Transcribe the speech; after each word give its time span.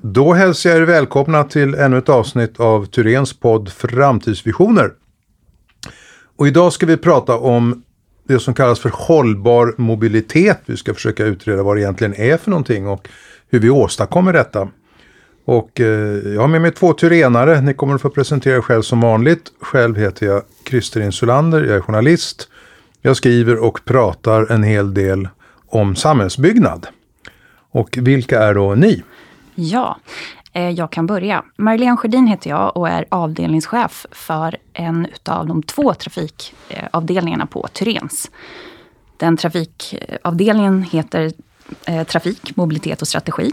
Då 0.00 0.32
hälsar 0.32 0.70
jag 0.70 0.78
er 0.78 0.82
välkomna 0.82 1.44
till 1.44 1.74
ännu 1.74 1.98
ett 1.98 2.08
avsnitt 2.08 2.60
av 2.60 2.86
Turens 2.86 3.32
podd 3.40 3.72
Framtidsvisioner. 3.72 4.92
Och 6.36 6.46
idag 6.46 6.72
ska 6.72 6.86
vi 6.86 6.96
prata 6.96 7.36
om 7.36 7.82
det 8.24 8.38
som 8.38 8.54
kallas 8.54 8.80
för 8.80 8.90
hållbar 8.94 9.74
mobilitet. 9.78 10.60
Vi 10.66 10.76
ska 10.76 10.94
försöka 10.94 11.24
utreda 11.24 11.62
vad 11.62 11.76
det 11.76 11.80
egentligen 11.80 12.14
är 12.14 12.36
för 12.36 12.50
någonting 12.50 12.88
och 12.88 13.08
hur 13.50 13.60
vi 13.60 13.70
åstadkommer 13.70 14.32
detta. 14.32 14.68
Och 15.44 15.80
eh, 15.80 15.86
jag 16.34 16.40
har 16.40 16.48
med 16.48 16.62
mig 16.62 16.72
två 16.72 16.92
tyrenare. 16.92 17.60
Ni 17.60 17.74
kommer 17.74 17.94
att 17.94 18.02
få 18.02 18.10
presentera 18.10 18.56
er 18.56 18.60
själv 18.60 18.82
som 18.82 19.00
vanligt. 19.00 19.42
Själv 19.60 19.96
heter 19.96 20.26
jag 20.26 20.42
Christer 20.68 21.00
Insulander. 21.00 21.64
Jag 21.64 21.76
är 21.76 21.80
journalist. 21.80 22.48
Jag 23.02 23.16
skriver 23.16 23.64
och 23.64 23.84
pratar 23.84 24.52
en 24.52 24.62
hel 24.62 24.94
del 24.94 25.28
om 25.66 25.96
samhällsbyggnad. 25.96 26.86
Och 27.70 27.98
vilka 28.00 28.42
är 28.42 28.54
då 28.54 28.74
ni? 28.74 29.02
Ja, 29.54 29.96
eh, 30.52 30.70
jag 30.70 30.90
kan 30.90 31.06
börja. 31.06 31.44
Marlene 31.56 31.96
Sjödin 31.96 32.26
heter 32.26 32.50
jag 32.50 32.76
och 32.76 32.88
är 32.88 33.04
avdelningschef 33.08 34.06
för 34.10 34.56
en 34.72 35.06
av 35.24 35.46
de 35.46 35.62
två 35.62 35.94
trafikavdelningarna 35.94 37.46
på 37.46 37.68
Tyrens. 37.72 38.30
Den 39.16 39.36
trafikavdelningen 39.36 40.82
heter 40.82 41.32
eh, 41.86 42.06
Trafik, 42.06 42.56
mobilitet 42.56 43.02
och 43.02 43.08
strategi. 43.08 43.52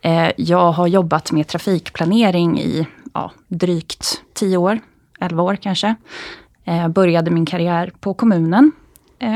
Eh, 0.00 0.30
jag 0.36 0.72
har 0.72 0.86
jobbat 0.86 1.32
med 1.32 1.46
trafikplanering 1.46 2.60
i 2.60 2.86
ja, 3.14 3.32
drygt 3.48 4.22
tio 4.34 4.56
år, 4.56 4.80
elva 5.20 5.42
år 5.42 5.56
kanske. 5.56 5.94
Började 6.90 7.30
min 7.30 7.46
karriär 7.46 7.92
på 8.00 8.14
kommunen 8.14 8.72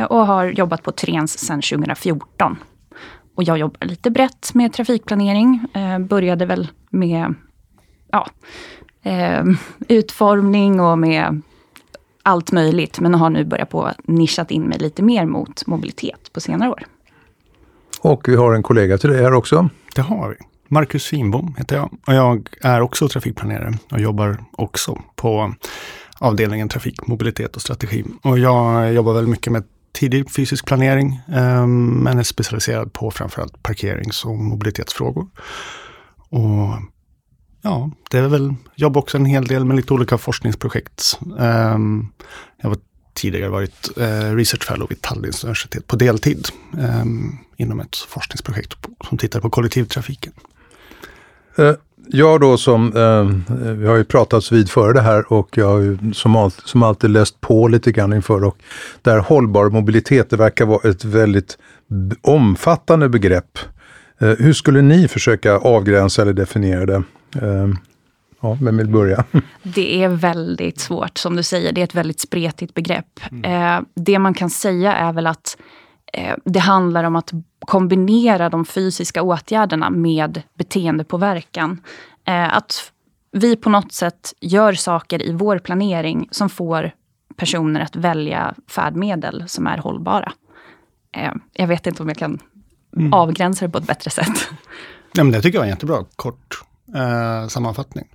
och 0.08 0.26
har 0.26 0.46
jobbat 0.46 0.82
på 0.82 0.92
Tyrens 0.92 1.38
sedan 1.38 1.62
2014. 1.62 2.56
Och 3.40 3.44
jag 3.44 3.58
jobbar 3.58 3.86
lite 3.86 4.10
brett 4.10 4.54
med 4.54 4.72
trafikplanering. 4.72 5.66
Eh, 5.74 5.98
började 5.98 6.46
väl 6.46 6.68
med 6.90 7.34
ja, 8.12 8.26
eh, 9.02 9.44
utformning 9.88 10.80
och 10.80 10.98
med 10.98 11.42
allt 12.22 12.52
möjligt. 12.52 13.00
Men 13.00 13.14
har 13.14 13.30
nu 13.30 13.44
börjat 13.44 13.70
på 13.70 13.90
nischat 14.04 14.50
in 14.50 14.62
mig 14.62 14.78
lite 14.78 15.02
mer 15.02 15.26
mot 15.26 15.66
mobilitet 15.66 16.32
på 16.32 16.40
senare 16.40 16.70
år. 16.70 16.82
Och 18.00 18.28
vi 18.28 18.36
har 18.36 18.54
en 18.54 18.62
kollega 18.62 18.98
till 18.98 19.10
dig 19.10 19.22
här 19.22 19.32
också. 19.32 19.68
Det 19.94 20.02
har 20.02 20.28
vi. 20.28 20.36
Marcus 20.68 21.06
Finbom 21.06 21.54
heter 21.58 21.76
jag 21.76 21.90
och 22.06 22.14
jag 22.14 22.48
är 22.60 22.80
också 22.80 23.08
trafikplanerare 23.08 23.72
och 23.90 24.00
jobbar 24.00 24.44
också 24.52 24.98
på 25.16 25.54
avdelningen 26.18 26.68
trafik, 26.68 27.06
mobilitet 27.06 27.56
och 27.56 27.62
strategi. 27.62 28.04
Och 28.22 28.38
jag 28.38 28.92
jobbar 28.92 29.12
väldigt 29.12 29.30
mycket 29.30 29.52
med 29.52 29.64
tidig 29.92 30.30
fysisk 30.30 30.66
planering, 30.66 31.20
ehm, 31.28 31.86
men 31.86 32.18
är 32.18 32.22
specialiserad 32.22 32.92
på 32.92 33.10
framförallt 33.10 33.62
parkerings 33.62 34.24
och 34.24 34.38
mobilitetsfrågor. 34.38 35.28
Och 36.28 36.68
ja, 37.62 37.90
det 38.10 38.18
är 38.18 38.28
väl, 38.28 38.54
jobbar 38.74 39.00
också 39.00 39.18
en 39.18 39.24
hel 39.24 39.46
del 39.46 39.64
med 39.64 39.76
lite 39.76 39.94
olika 39.94 40.18
forskningsprojekt. 40.18 41.18
Ehm, 41.38 42.06
jag 42.62 42.68
har 42.68 42.76
tidigare 43.14 43.48
varit 43.48 43.88
eh, 43.96 44.34
research 44.34 44.64
fellow 44.64 44.88
vid 44.88 45.02
Tallinns 45.02 45.44
universitet 45.44 45.86
på 45.86 45.96
deltid 45.96 46.48
ehm, 46.78 47.38
inom 47.56 47.80
ett 47.80 47.96
forskningsprojekt 47.96 48.74
som 49.08 49.18
tittar 49.18 49.40
på 49.40 49.50
kollektivtrafiken. 49.50 50.32
Uh 51.58 51.74
jag 52.12 52.40
då 52.40 52.56
som, 52.56 52.96
eh, 52.96 53.52
vi 53.72 53.86
har 53.86 53.96
ju 53.96 54.04
pratats 54.04 54.52
vid 54.52 54.70
före 54.70 54.92
det 54.92 55.00
här 55.00 55.32
och 55.32 55.58
jag 55.58 55.68
har 55.68 55.78
ju 55.78 55.98
som, 56.14 56.36
all, 56.36 56.50
som 56.50 56.82
alltid 56.82 57.10
läst 57.10 57.40
på 57.40 57.68
lite 57.68 57.92
grann 57.92 58.12
inför 58.12 58.44
och 58.44 58.58
där 59.02 59.18
hållbar 59.18 59.70
mobilitet, 59.70 60.30
det 60.30 60.36
verkar 60.36 60.66
vara 60.66 60.90
ett 60.90 61.04
väldigt 61.04 61.58
omfattande 62.22 63.08
begrepp. 63.08 63.58
Eh, 64.20 64.28
hur 64.28 64.52
skulle 64.52 64.82
ni 64.82 65.08
försöka 65.08 65.58
avgränsa 65.58 66.22
eller 66.22 66.32
definiera 66.32 66.86
det? 66.86 67.02
Eh, 67.42 67.68
ja, 68.40 68.58
vem 68.60 68.76
vill 68.76 68.88
börja? 68.88 69.24
Det 69.62 70.02
är 70.02 70.08
väldigt 70.08 70.80
svårt, 70.80 71.18
som 71.18 71.36
du 71.36 71.42
säger. 71.42 71.72
Det 71.72 71.80
är 71.80 71.84
ett 71.84 71.94
väldigt 71.94 72.20
spretigt 72.20 72.74
begrepp. 72.74 73.20
Mm. 73.30 73.76
Eh, 73.76 73.82
det 73.94 74.18
man 74.18 74.34
kan 74.34 74.50
säga 74.50 74.94
är 74.94 75.12
väl 75.12 75.26
att 75.26 75.56
eh, 75.56 75.79
det 76.44 76.58
handlar 76.58 77.04
om 77.04 77.16
att 77.16 77.32
kombinera 77.60 78.48
de 78.48 78.64
fysiska 78.64 79.22
åtgärderna 79.22 79.90
med 79.90 80.42
beteendepåverkan. 80.54 81.80
Eh, 82.24 82.56
att 82.56 82.92
vi 83.32 83.56
på 83.56 83.70
något 83.70 83.92
sätt 83.92 84.34
gör 84.40 84.72
saker 84.72 85.26
i 85.26 85.32
vår 85.32 85.58
planering 85.58 86.28
som 86.30 86.50
får 86.50 86.92
personer 87.36 87.80
att 87.80 87.96
välja 87.96 88.54
färdmedel 88.68 89.44
som 89.48 89.66
är 89.66 89.78
hållbara. 89.78 90.32
Eh, 91.16 91.32
jag 91.52 91.66
vet 91.66 91.86
inte 91.86 92.02
om 92.02 92.08
jag 92.08 92.18
kan 92.18 92.38
mm. 92.96 93.12
avgränsa 93.12 93.66
det 93.66 93.72
på 93.72 93.78
ett 93.78 93.86
bättre 93.86 94.10
sätt. 94.10 94.48
Ja, 95.12 95.24
men 95.24 95.32
det 95.32 95.42
tycker 95.42 95.58
jag 95.58 95.62
är 95.62 95.70
en 95.70 95.74
jättebra 95.74 96.04
kort 96.16 96.62
eh, 96.94 97.48
sammanfattning. 97.48 98.08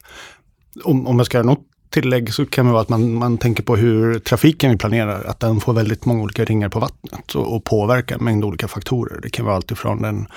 Om, 0.83 1.07
om 1.07 1.17
jag 1.17 1.25
ska 1.25 1.37
göra 1.37 1.47
något 1.47 1.67
tillägg 1.95 2.33
så 2.33 2.45
kan 2.45 2.65
det 2.65 2.71
vara 2.71 2.81
att 2.81 2.89
man, 2.89 3.13
man 3.13 3.37
tänker 3.37 3.63
på 3.63 3.75
hur 3.75 4.19
trafiken 4.19 4.71
vi 4.71 4.77
planerar, 4.77 5.23
att 5.23 5.39
den 5.39 5.59
får 5.59 5.73
väldigt 5.73 6.05
många 6.05 6.23
olika 6.23 6.45
ringar 6.45 6.69
på 6.69 6.79
vattnet 6.79 7.35
och, 7.35 7.55
och 7.55 7.63
påverkar 7.63 8.15
en 8.15 8.23
mängd 8.23 8.45
olika 8.45 8.67
faktorer. 8.67 9.19
Det 9.21 9.29
kan 9.29 9.45
vara 9.45 9.55
alltifrån 9.55 10.01
den 10.01 10.27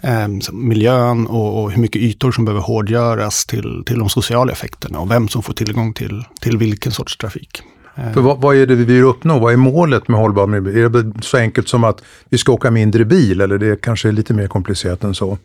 eh, 0.00 0.52
miljön 0.52 1.26
och, 1.26 1.62
och, 1.62 1.70
hur 1.70 1.80
mycket 1.82 2.02
ytor 2.02 2.32
som 2.32 2.44
behöver 2.44 2.62
hårdgöras 2.62 3.46
till, 3.46 3.82
till 3.86 3.98
de 3.98 4.08
sociala 4.08 4.52
effekterna 4.52 4.98
och 4.98 5.10
vem 5.10 5.28
som 5.28 5.42
får 5.42 5.52
tillgång 5.52 5.94
till, 5.94 6.24
till 6.40 6.58
vilken 6.58 6.92
sorts 6.92 7.16
trafik. 7.16 7.62
Eh. 7.94 8.12
För 8.12 8.20
vad, 8.20 8.40
vad, 8.40 8.56
är 8.56 8.66
det 8.66 8.74
vi 8.74 8.84
vill 8.84 9.04
uppnå? 9.04 9.38
Vad 9.38 9.52
är 9.52 9.56
målet 9.56 10.08
med 10.08 10.20
hållbar 10.20 10.46
miljö? 10.46 10.84
Är 10.84 10.88
det 10.88 11.22
så 11.22 11.36
enkelt 11.36 11.68
som 11.68 11.84
att 11.84 12.02
vi 12.28 12.38
ska 12.38 12.52
åka 12.52 12.70
mindre 12.70 13.04
bil 13.04 13.40
eller 13.40 13.58
det 13.58 13.80
kanske 13.80 14.08
är 14.08 14.12
lite 14.12 14.34
mer 14.34 14.46
komplicerat 14.46 15.04
än 15.04 15.14
så? 15.14 15.38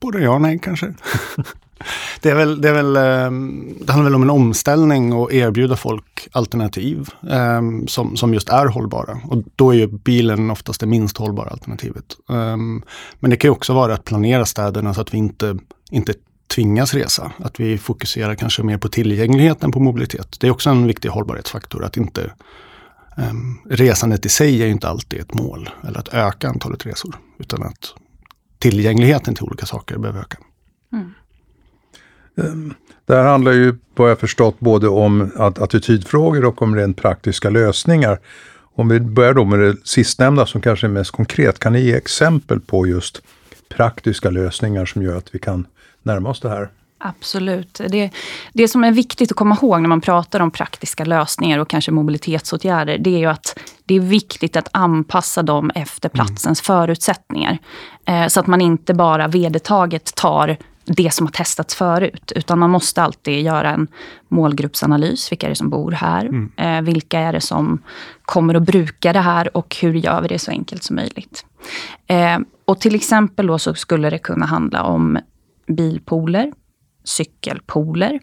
Både 0.00 0.20
ja 0.20 0.34
och 0.34 0.40
nej 0.40 0.58
kanske. 0.62 0.94
Det, 2.20 2.30
är 2.30 2.34
väl, 2.34 2.60
det, 2.60 2.68
är 2.68 2.72
väl, 2.72 2.96
ehm, 2.96 3.74
det 3.80 3.92
handlar 3.92 4.10
väl 4.10 4.14
om 4.14 4.22
en 4.22 4.30
omställning 4.30 5.12
och 5.12 5.32
erbjuda 5.32 5.76
folk 5.76 6.28
alternativ 6.32 7.08
um, 7.20 7.88
som, 7.88 8.16
som 8.16 8.34
just 8.34 8.48
är 8.48 8.66
hållbara. 8.66 9.20
Och 9.24 9.42
då 9.56 9.70
är 9.70 9.76
ju 9.76 9.86
bilen 9.86 10.50
oftast 10.50 10.80
det 10.80 10.86
minst 10.86 11.16
hållbara 11.16 11.48
alternativet. 11.50 12.16
Um, 12.28 12.82
men 13.20 13.30
det 13.30 13.36
kan 13.36 13.48
ju 13.48 13.52
också 13.52 13.74
vara 13.74 13.94
att 13.94 14.04
planera 14.04 14.46
städerna 14.46 14.94
så 14.94 15.00
att 15.00 15.14
vi 15.14 15.18
inte, 15.18 15.58
inte 15.90 16.14
tvingas 16.54 16.94
resa. 16.94 17.32
Att 17.38 17.60
vi 17.60 17.78
fokuserar 17.78 18.34
kanske 18.34 18.62
mer 18.62 18.78
på 18.78 18.88
tillgänglighet 18.88 19.62
än 19.62 19.72
på 19.72 19.80
mobilitet. 19.80 20.36
Det 20.40 20.46
är 20.46 20.50
också 20.50 20.70
en 20.70 20.86
viktig 20.86 21.08
hållbarhetsfaktor. 21.08 21.84
Att 21.84 21.96
inte 21.96 22.32
um, 23.16 23.58
Resandet 23.70 24.26
i 24.26 24.28
sig 24.28 24.62
är 24.62 24.66
inte 24.66 24.88
alltid 24.88 25.20
ett 25.20 25.34
mål, 25.34 25.70
eller 25.88 25.98
att 25.98 26.14
öka 26.14 26.48
antalet 26.48 26.86
resor. 26.86 27.14
Utan 27.38 27.62
att 27.62 27.94
tillgängligheten 28.58 29.34
till 29.34 29.44
olika 29.44 29.66
saker 29.66 29.98
behöver 29.98 30.20
öka. 30.20 30.38
Mm. 30.92 31.14
Ehm, 32.36 32.74
det 33.06 33.14
här 33.14 33.22
handlar 33.22 33.52
ju, 33.52 33.74
vad 33.94 34.10
jag 34.10 34.18
förstått, 34.18 34.60
både 34.60 34.88
om 34.88 35.30
attitydfrågor 35.36 36.44
och 36.44 36.62
om 36.62 36.76
rent 36.76 36.96
praktiska 36.96 37.50
lösningar. 37.50 38.18
Om 38.74 38.88
vi 38.88 39.00
börjar 39.00 39.34
då 39.34 39.44
med 39.44 39.58
det 39.58 39.76
sistnämnda 39.84 40.46
som 40.46 40.60
kanske 40.60 40.86
är 40.86 40.88
mest 40.88 41.10
konkret, 41.10 41.58
kan 41.58 41.72
ni 41.72 41.80
ge 41.80 41.94
exempel 41.94 42.60
på 42.60 42.86
just 42.86 43.22
praktiska 43.68 44.30
lösningar 44.30 44.86
som 44.86 45.02
gör 45.02 45.16
att 45.16 45.34
vi 45.34 45.38
kan 45.38 45.66
närma 46.02 46.28
oss 46.28 46.40
det 46.40 46.48
här? 46.48 46.68
Absolut. 47.04 47.80
Det, 47.88 48.10
det 48.52 48.68
som 48.68 48.84
är 48.84 48.92
viktigt 48.92 49.30
att 49.30 49.36
komma 49.36 49.58
ihåg 49.62 49.80
när 49.80 49.88
man 49.88 50.00
pratar 50.00 50.40
om 50.40 50.50
praktiska 50.50 51.04
lösningar 51.04 51.58
och 51.58 51.68
kanske 51.68 51.90
mobilitetsåtgärder, 51.90 52.98
det 52.98 53.10
är 53.10 53.18
ju 53.18 53.26
att 53.26 53.58
det 53.84 53.94
är 53.94 54.00
viktigt 54.00 54.56
att 54.56 54.68
anpassa 54.72 55.42
dem 55.42 55.70
efter 55.74 56.08
platsens 56.08 56.68
mm. 56.68 56.78
förutsättningar. 56.78 57.58
Eh, 58.06 58.26
så 58.26 58.40
att 58.40 58.46
man 58.46 58.60
inte 58.60 58.94
bara 58.94 59.28
vedertaget 59.28 60.14
tar 60.14 60.56
det 60.84 61.14
som 61.14 61.26
har 61.26 61.32
testats 61.32 61.74
förut. 61.74 62.32
Utan 62.36 62.58
man 62.58 62.70
måste 62.70 63.02
alltid 63.02 63.42
göra 63.42 63.70
en 63.70 63.88
målgruppsanalys. 64.28 65.32
Vilka 65.32 65.46
är 65.46 65.50
det 65.50 65.56
som 65.56 65.70
bor 65.70 65.92
här? 65.92 66.24
Mm. 66.24 66.52
Eh, 66.56 66.82
vilka 66.82 67.20
är 67.20 67.32
det 67.32 67.40
som 67.40 67.82
kommer 68.22 68.54
att 68.54 68.62
bruka 68.62 69.12
det 69.12 69.20
här 69.20 69.56
och 69.56 69.76
hur 69.82 69.94
gör 69.94 70.22
vi 70.22 70.28
det 70.28 70.38
så 70.38 70.50
enkelt 70.50 70.82
som 70.82 70.96
möjligt? 70.96 71.46
Eh, 72.06 72.38
och 72.64 72.80
till 72.80 72.94
exempel 72.94 73.46
då 73.46 73.58
så 73.58 73.74
skulle 73.74 74.10
det 74.10 74.18
kunna 74.18 74.46
handla 74.46 74.82
om 74.82 75.18
bilpooler, 75.66 76.52
cykelpooler. 77.04 78.20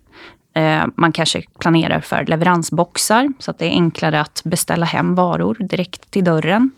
Eh, 0.55 0.83
man 0.95 1.11
kanske 1.11 1.43
planerar 1.59 1.99
för 1.99 2.25
leveransboxar 2.25 3.33
så 3.39 3.51
att 3.51 3.59
det 3.59 3.65
är 3.65 3.71
enklare 3.71 4.21
att 4.21 4.41
beställa 4.45 4.85
hem 4.85 5.15
varor 5.15 5.57
direkt 5.59 6.11
till 6.11 6.23
dörren. 6.23 6.71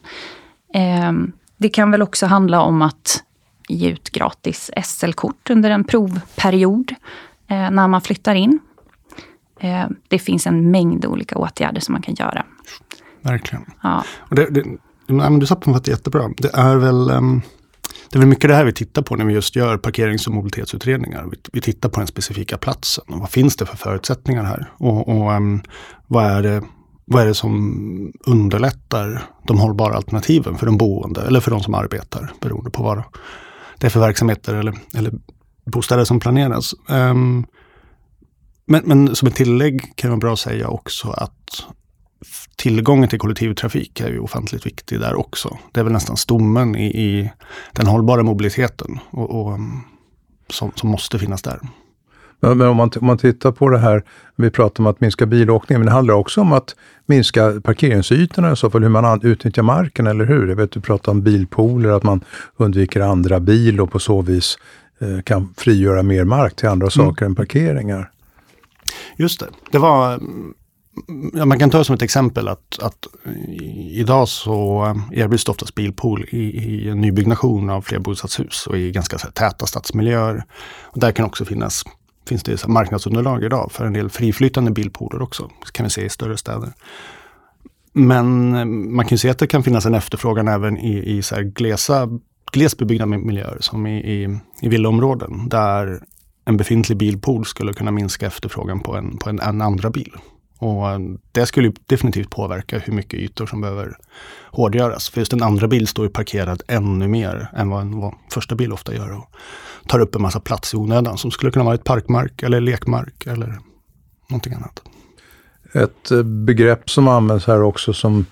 Det 1.58 1.70
kan 1.70 1.92
väl 1.92 2.02
också 2.02 2.26
handla 2.26 2.62
om 2.62 2.82
att 2.82 3.24
ge 3.74 3.90
ut 3.90 4.10
gratis 4.10 4.72
SL-kort 4.84 5.50
under 5.50 5.70
en 5.70 5.84
provperiod 5.84 6.96
eh, 7.48 7.72
när 7.72 7.88
man 7.88 8.02
flyttar 8.02 8.36
in. 8.36 8.60
Eh, 9.60 9.86
det 10.08 10.20
finns 10.20 10.48
en 10.48 10.72
mängd 10.72 11.06
olika 11.06 11.38
åtgärder 11.38 11.82
som 11.82 11.94
man 11.94 12.02
kan 12.02 12.16
göra. 12.16 12.46
Verkligen. 13.22 13.66
Ja. 13.84 14.04
Och 14.20 14.36
det, 14.36 14.50
det, 14.50 14.64
du 15.08 15.46
sammanfattar 15.46 15.92
jättebra. 15.92 16.30
Det 16.38 16.54
är 16.54 16.76
väl 16.76 17.12
um, 17.12 17.42
det 18.10 18.18
är 18.18 18.20
väl 18.20 18.30
mycket 18.30 18.50
det 18.50 18.56
här 18.56 18.66
vi 18.66 18.74
tittar 18.74 19.02
på 19.02 19.16
när 19.16 19.26
vi 19.26 19.34
just 19.34 19.56
gör 19.56 19.78
parkerings 19.78 20.28
och 20.28 20.34
mobilitetsutredningar. 20.34 21.28
Vi, 21.32 21.38
vi 21.54 21.62
tittar 21.62 21.90
på 21.90 22.00
den 22.00 22.08
specifika 22.08 22.58
platsen. 22.58 23.04
Och 23.08 23.20
vad 23.20 23.30
finns 23.30 23.56
det 23.56 23.66
för 23.66 23.78
förutsättningar 23.78 24.44
här? 24.44 24.72
Och, 24.78 25.08
och 25.08 25.32
um, 25.32 25.62
vad, 26.08 26.26
är 26.26 26.42
det, 26.42 26.64
vad 27.06 27.24
är 27.24 27.28
det 27.28 27.34
som 27.34 28.14
underlättar 28.26 29.24
de 29.48 29.60
hållbara 29.60 29.96
alternativen 29.96 30.58
för 30.58 30.66
de 30.66 30.78
boende 30.78 31.22
eller 31.22 31.40
för 31.40 31.52
de 31.52 31.64
som 31.64 31.74
arbetar 31.74 32.34
beroende 32.42 32.70
på 32.70 32.84
var 32.84 33.06
det 33.82 33.88
är 33.88 33.90
för 33.92 34.00
verksamheter 34.00 34.56
eller, 34.56 34.74
eller 34.96 35.14
bostäder 35.66 36.04
som 36.04 36.20
planeras. 36.20 36.76
Um, 36.90 37.46
men, 38.66 38.84
men 38.86 39.16
som 39.16 39.28
ett 39.28 39.36
tillägg 39.36 39.82
kan 39.96 40.08
det 40.08 40.12
vara 40.12 40.20
bra 40.20 40.34
att 40.34 40.40
säga 40.40 40.68
också 40.68 41.10
att 41.10 41.66
tillgången 42.56 43.10
till 43.10 43.20
kollektivtrafik 43.20 44.00
är 44.00 44.10
ju 44.10 44.20
ofantligt 44.20 44.66
viktig 44.66 45.00
där 45.00 45.16
också. 45.16 45.58
Det 45.72 45.80
är 45.80 45.84
väl 45.84 45.94
nästan 45.94 46.18
stommen 46.18 46.76
i, 46.76 46.86
i 46.86 47.32
den 47.72 47.88
hållbara 47.88 48.24
mobiliteten 48.24 49.00
och, 49.10 49.42
och 49.42 49.54
ehm, 49.54 49.82
som, 50.50 50.72
som, 50.76 50.90
måste 50.90 51.20
finnas 51.20 51.42
där. 51.42 51.60
Men 52.42 52.62
om 52.62 52.78
man, 52.78 52.92
om 53.02 53.08
man 53.08 53.18
tittar 53.18 53.52
på 53.52 53.70
det 53.70 53.78
här, 53.78 54.04
vi 54.36 54.50
pratar 54.50 54.84
om 54.84 54.88
att 54.88 55.02
minska 55.02 55.26
bilåkningen, 55.26 55.80
men 55.80 55.86
det 55.86 55.92
handlar 55.92 56.14
också 56.14 56.42
om 56.42 56.54
att 56.54 56.76
minska 57.06 57.62
parkeringsytorna 57.64 58.52
i 58.52 58.56
så 58.56 58.70
fall, 58.70 58.82
hur 58.82 58.90
man 58.90 59.22
utnyttjar 59.24 59.64
marken, 59.64 60.08
eller 60.08 60.26
hur? 60.26 60.48
Jag 60.48 60.56
vet 60.56 60.72
du 60.72 60.82
pratar 60.82 61.12
om 61.12 61.22
bilpooler, 61.22 61.90
att 61.90 62.04
man 62.04 62.24
undviker 62.58 63.02
andra 63.02 63.40
bil 63.40 63.82
och 63.82 63.92
på 63.92 64.00
så 64.00 64.22
vis 64.22 64.58
eh, 65.00 65.22
kan 65.22 65.54
frigöra 65.58 66.04
mer 66.04 66.24
mark 66.24 66.56
till 66.56 66.70
andra 66.70 66.86
mm. 66.86 66.92
saker 66.92 67.26
än 67.26 67.36
parkeringar. 67.36 68.12
Just 69.18 69.40
det. 69.40 69.48
Det 69.72 69.78
var 69.78 70.20
Ja, 71.34 71.46
man 71.46 71.60
kan 71.60 71.70
ta 71.70 71.84
som 71.84 71.96
ett 71.96 72.02
exempel 72.02 72.48
att, 72.48 72.80
att 72.82 73.08
idag 73.92 74.28
så 74.28 74.86
erbjuds 75.12 75.46
det 75.46 75.52
oftast 75.52 75.76
bilpool 75.76 76.26
i, 76.30 76.38
i 76.38 76.90
en 76.90 77.02
nybyggnation 77.02 77.70
av 77.70 77.82
flerbostadshus 77.82 78.68
och 78.68 78.78
i 78.78 78.92
ganska 78.92 79.18
täta 79.18 79.66
stadsmiljöer. 79.66 80.44
Och 80.84 81.00
där 81.00 81.12
kan 81.12 81.26
också 81.26 81.46
finnas 81.46 81.84
finns 82.28 82.44
det 82.44 82.68
marknadsunderlag 82.68 83.44
idag 83.44 83.72
för 83.72 83.86
en 83.86 83.94
del 83.94 84.10
friflytande 84.10 84.72
bilpooler 84.72 85.22
också. 85.22 85.50
Det 85.66 85.72
kan 85.72 85.84
vi 85.84 85.90
se 85.90 86.06
i 86.06 86.10
större 86.10 86.38
städer. 86.38 86.74
Men 87.94 88.56
eh, 88.56 88.66
man 88.66 89.06
kan 89.06 89.18
se 89.18 89.30
att 89.30 89.40
det 89.40 89.48
kan 89.48 89.64
finnas 89.64 89.86
en 89.86 89.96
efterfrågan 89.96 90.48
även 90.48 90.78
i, 90.78 91.18
i 91.18 91.22
så 91.22 91.36
här 91.36 91.44
glesa, 91.44 92.10
glesbebyggda 92.52 93.06
miljöer 93.06 93.58
som 93.60 93.88
i, 93.88 93.98
i, 93.98 94.40
i 94.62 94.70
villaområden 94.70 95.50
där 95.50 96.04
en 96.46 96.58
befintlig 96.58 96.98
bilpool 96.98 97.46
skulle 97.46 97.74
kunna 97.74 97.92
minska 97.92 98.28
efterfrågan 98.28 98.80
på 98.80 98.96
en, 98.96 99.18
på 99.18 99.30
en, 99.30 99.40
en 99.40 99.62
andra 99.62 99.90
bil. 99.90 100.14
Och 100.58 100.90
eh, 100.90 101.00
det 101.32 101.46
skulle 101.46 101.74
definitivt 101.86 102.30
påverka 102.30 102.80
hur 102.80 102.94
mycket 102.94 103.20
ytor 103.20 103.46
som 103.46 103.62
behöver 103.62 103.98
hårdgöras. 104.52 105.10
För 105.10 105.22
just 105.22 105.34
en 105.34 105.44
andra 105.44 105.68
bil 105.68 105.88
står 105.88 106.06
ju 106.06 106.12
parkerad 106.12 106.62
ännu 106.68 107.08
mer 107.08 107.50
än 107.54 107.70
vad 107.70 107.82
en 107.82 108.00
vad 108.00 108.14
första 108.32 108.56
bil 108.56 108.74
ofta 108.74 108.96
gör. 108.96 109.22
Tar 109.88 110.00
upp 110.00 110.16
en 110.16 110.22
massa 110.22 110.40
plats 110.40 110.74
i 110.74 110.78
onödan 110.78 111.18
som 111.18 111.32
skulle 111.32 111.52
kunna 111.52 111.66
vara 111.66 111.76
ett 111.76 111.84
parkmark 111.84 112.44
eller 112.44 112.62
lekmark 112.62 113.26
eller 113.26 113.60
någonting 114.30 114.54
annat. 114.54 114.82
Ett 115.74 116.12
eh, 116.12 116.24
begrepp 116.24 116.90
som 116.90 117.08
används 117.08 117.48
här 117.48 117.62
också 117.62 117.94
som 117.94 118.26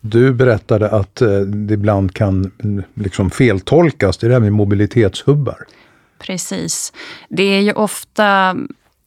du 0.00 0.32
berättade 0.32 0.90
att 0.90 1.20
eh, 1.22 1.40
det 1.40 1.74
ibland 1.74 2.14
kan 2.14 2.52
mm, 2.64 2.84
liksom 2.94 3.30
feltolkas, 3.30 4.18
det 4.18 4.26
är 4.26 4.28
det 4.28 4.34
här 4.34 4.40
med 4.40 4.52
mobilitetshubbar. 4.52 5.66
Precis. 6.18 6.92
Det 7.28 7.42
är 7.42 7.60
ju 7.60 7.72
ofta 7.72 8.56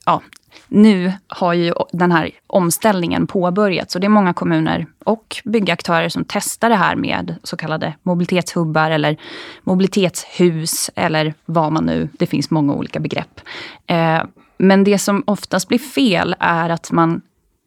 ja, 0.05 0.21
nu 0.67 1.13
har 1.27 1.53
ju 1.53 1.73
den 1.91 2.11
här 2.11 2.31
omställningen 2.47 3.27
påbörjats 3.27 3.95
och 3.95 4.01
det 4.01 4.07
är 4.07 4.09
många 4.09 4.33
kommuner 4.33 4.85
och 5.03 5.41
byggaktörer 5.43 6.09
som 6.09 6.25
testar 6.27 6.69
det 6.69 6.75
här 6.75 6.95
med 6.95 7.35
så 7.43 7.57
kallade 7.57 7.93
mobilitetshubbar 8.03 8.91
eller 8.91 9.17
mobilitetshus 9.63 10.89
eller 10.95 11.33
vad 11.45 11.71
man 11.71 11.85
nu, 11.85 12.09
det 12.13 12.25
finns 12.25 12.51
många 12.51 12.73
olika 12.73 12.99
begrepp. 12.99 13.41
Eh, 13.87 14.21
men 14.57 14.83
det 14.83 14.99
som 14.99 15.23
oftast 15.27 15.67
blir 15.67 15.79
fel 15.79 16.35
är 16.39 16.69
att 16.69 16.91
man 16.91 17.21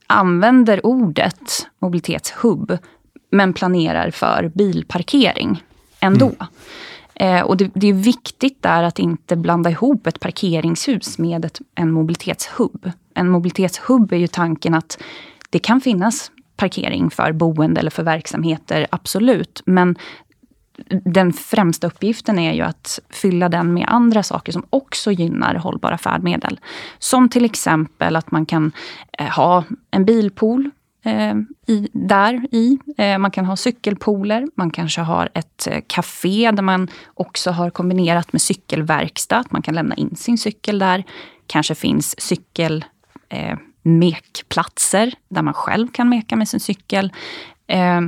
använder 0.07 0.87
ordet 0.87 1.67
mobilitetshubb 1.79 2.79
men 3.31 3.53
planerar 3.53 4.11
för 4.11 4.51
bilparkering 4.55 5.63
ändå. 6.01 6.27
Mm. 6.27 6.47
Eh, 7.21 7.43
och 7.43 7.57
det, 7.57 7.71
det, 7.75 7.89
är 7.89 7.93
viktigt 7.93 8.63
där 8.63 8.83
att 8.83 8.99
inte 8.99 9.37
blanda 9.37 9.71
ihop 9.71 10.07
ett 10.07 10.21
parkeringshus 10.21 11.19
med 11.19 11.45
ett, 11.45 11.61
en 11.75 11.93
mobilitetshubb. 11.93 12.91
En 13.15 13.29
mobilitetshubb 13.29 14.13
är 14.13 14.17
ju 14.17 14.27
tanken 14.27 14.75
att 14.75 14.99
det 15.51 15.59
kan 15.59 15.81
finnas 15.81 16.31
parkering 16.57 17.11
för 17.11 17.33
boende 17.33 17.81
eller 17.81 17.91
för 17.91 18.03
verksamheter, 18.03 18.87
absolut. 18.91 19.63
Men 19.67 19.97
den 21.05 21.33
främsta 21.33 21.87
uppgiften 21.87 22.39
är 22.39 22.53
ju 22.53 22.63
att 22.63 23.01
fylla 23.11 23.49
den 23.49 23.75
med 23.75 23.85
andra 23.89 24.23
saker 24.23 24.53
som 24.53 24.67
också 24.71 25.13
gynnar 25.13 25.55
hållbara 25.55 25.99
färdmedel. 25.99 26.61
Som 26.99 27.29
till 27.29 27.45
exempel 27.45 28.17
att 28.17 28.31
man 28.31 28.47
kan 28.47 28.73
eh, 29.19 29.27
ha 29.27 29.65
en 29.91 30.05
bilpool 30.05 30.71
eh, 31.07 31.35
i, 31.67 31.89
där 31.93 32.47
i. 32.51 32.79
Eh, 32.99 33.19
man 33.19 33.31
kan 33.31 33.45
ha 33.45 33.57
cykelpooler, 33.57 34.47
man 34.55 34.71
kanske 34.71 35.01
har 35.01 35.29
ett 35.35 35.67
eh, 35.71 35.81
café 35.87 36.51
där 36.51 36.63
man 36.63 36.89
också 37.15 37.51
har 37.51 37.71
kombinerat 37.71 38.33
med 38.33 38.43
cykelverkstad. 38.43 39.37
Att 39.39 39.53
man 39.53 39.63
kan 39.63 39.75
lämna 39.75 39.95
in 39.95 40.17
sin 40.17 40.39
cykel 40.39 40.79
där. 40.79 41.05
Kanske 41.47 41.75
finns 41.75 42.21
cykel 42.21 42.85
eh, 43.29 43.59
mekplatser 43.83 45.15
där 45.29 45.43
man 45.43 45.55
själv 45.55 45.89
kan 45.89 46.09
meka 46.09 46.37
med 46.37 46.49
sin 46.49 46.61
cykel. 46.61 47.13
Eh, 47.67 48.01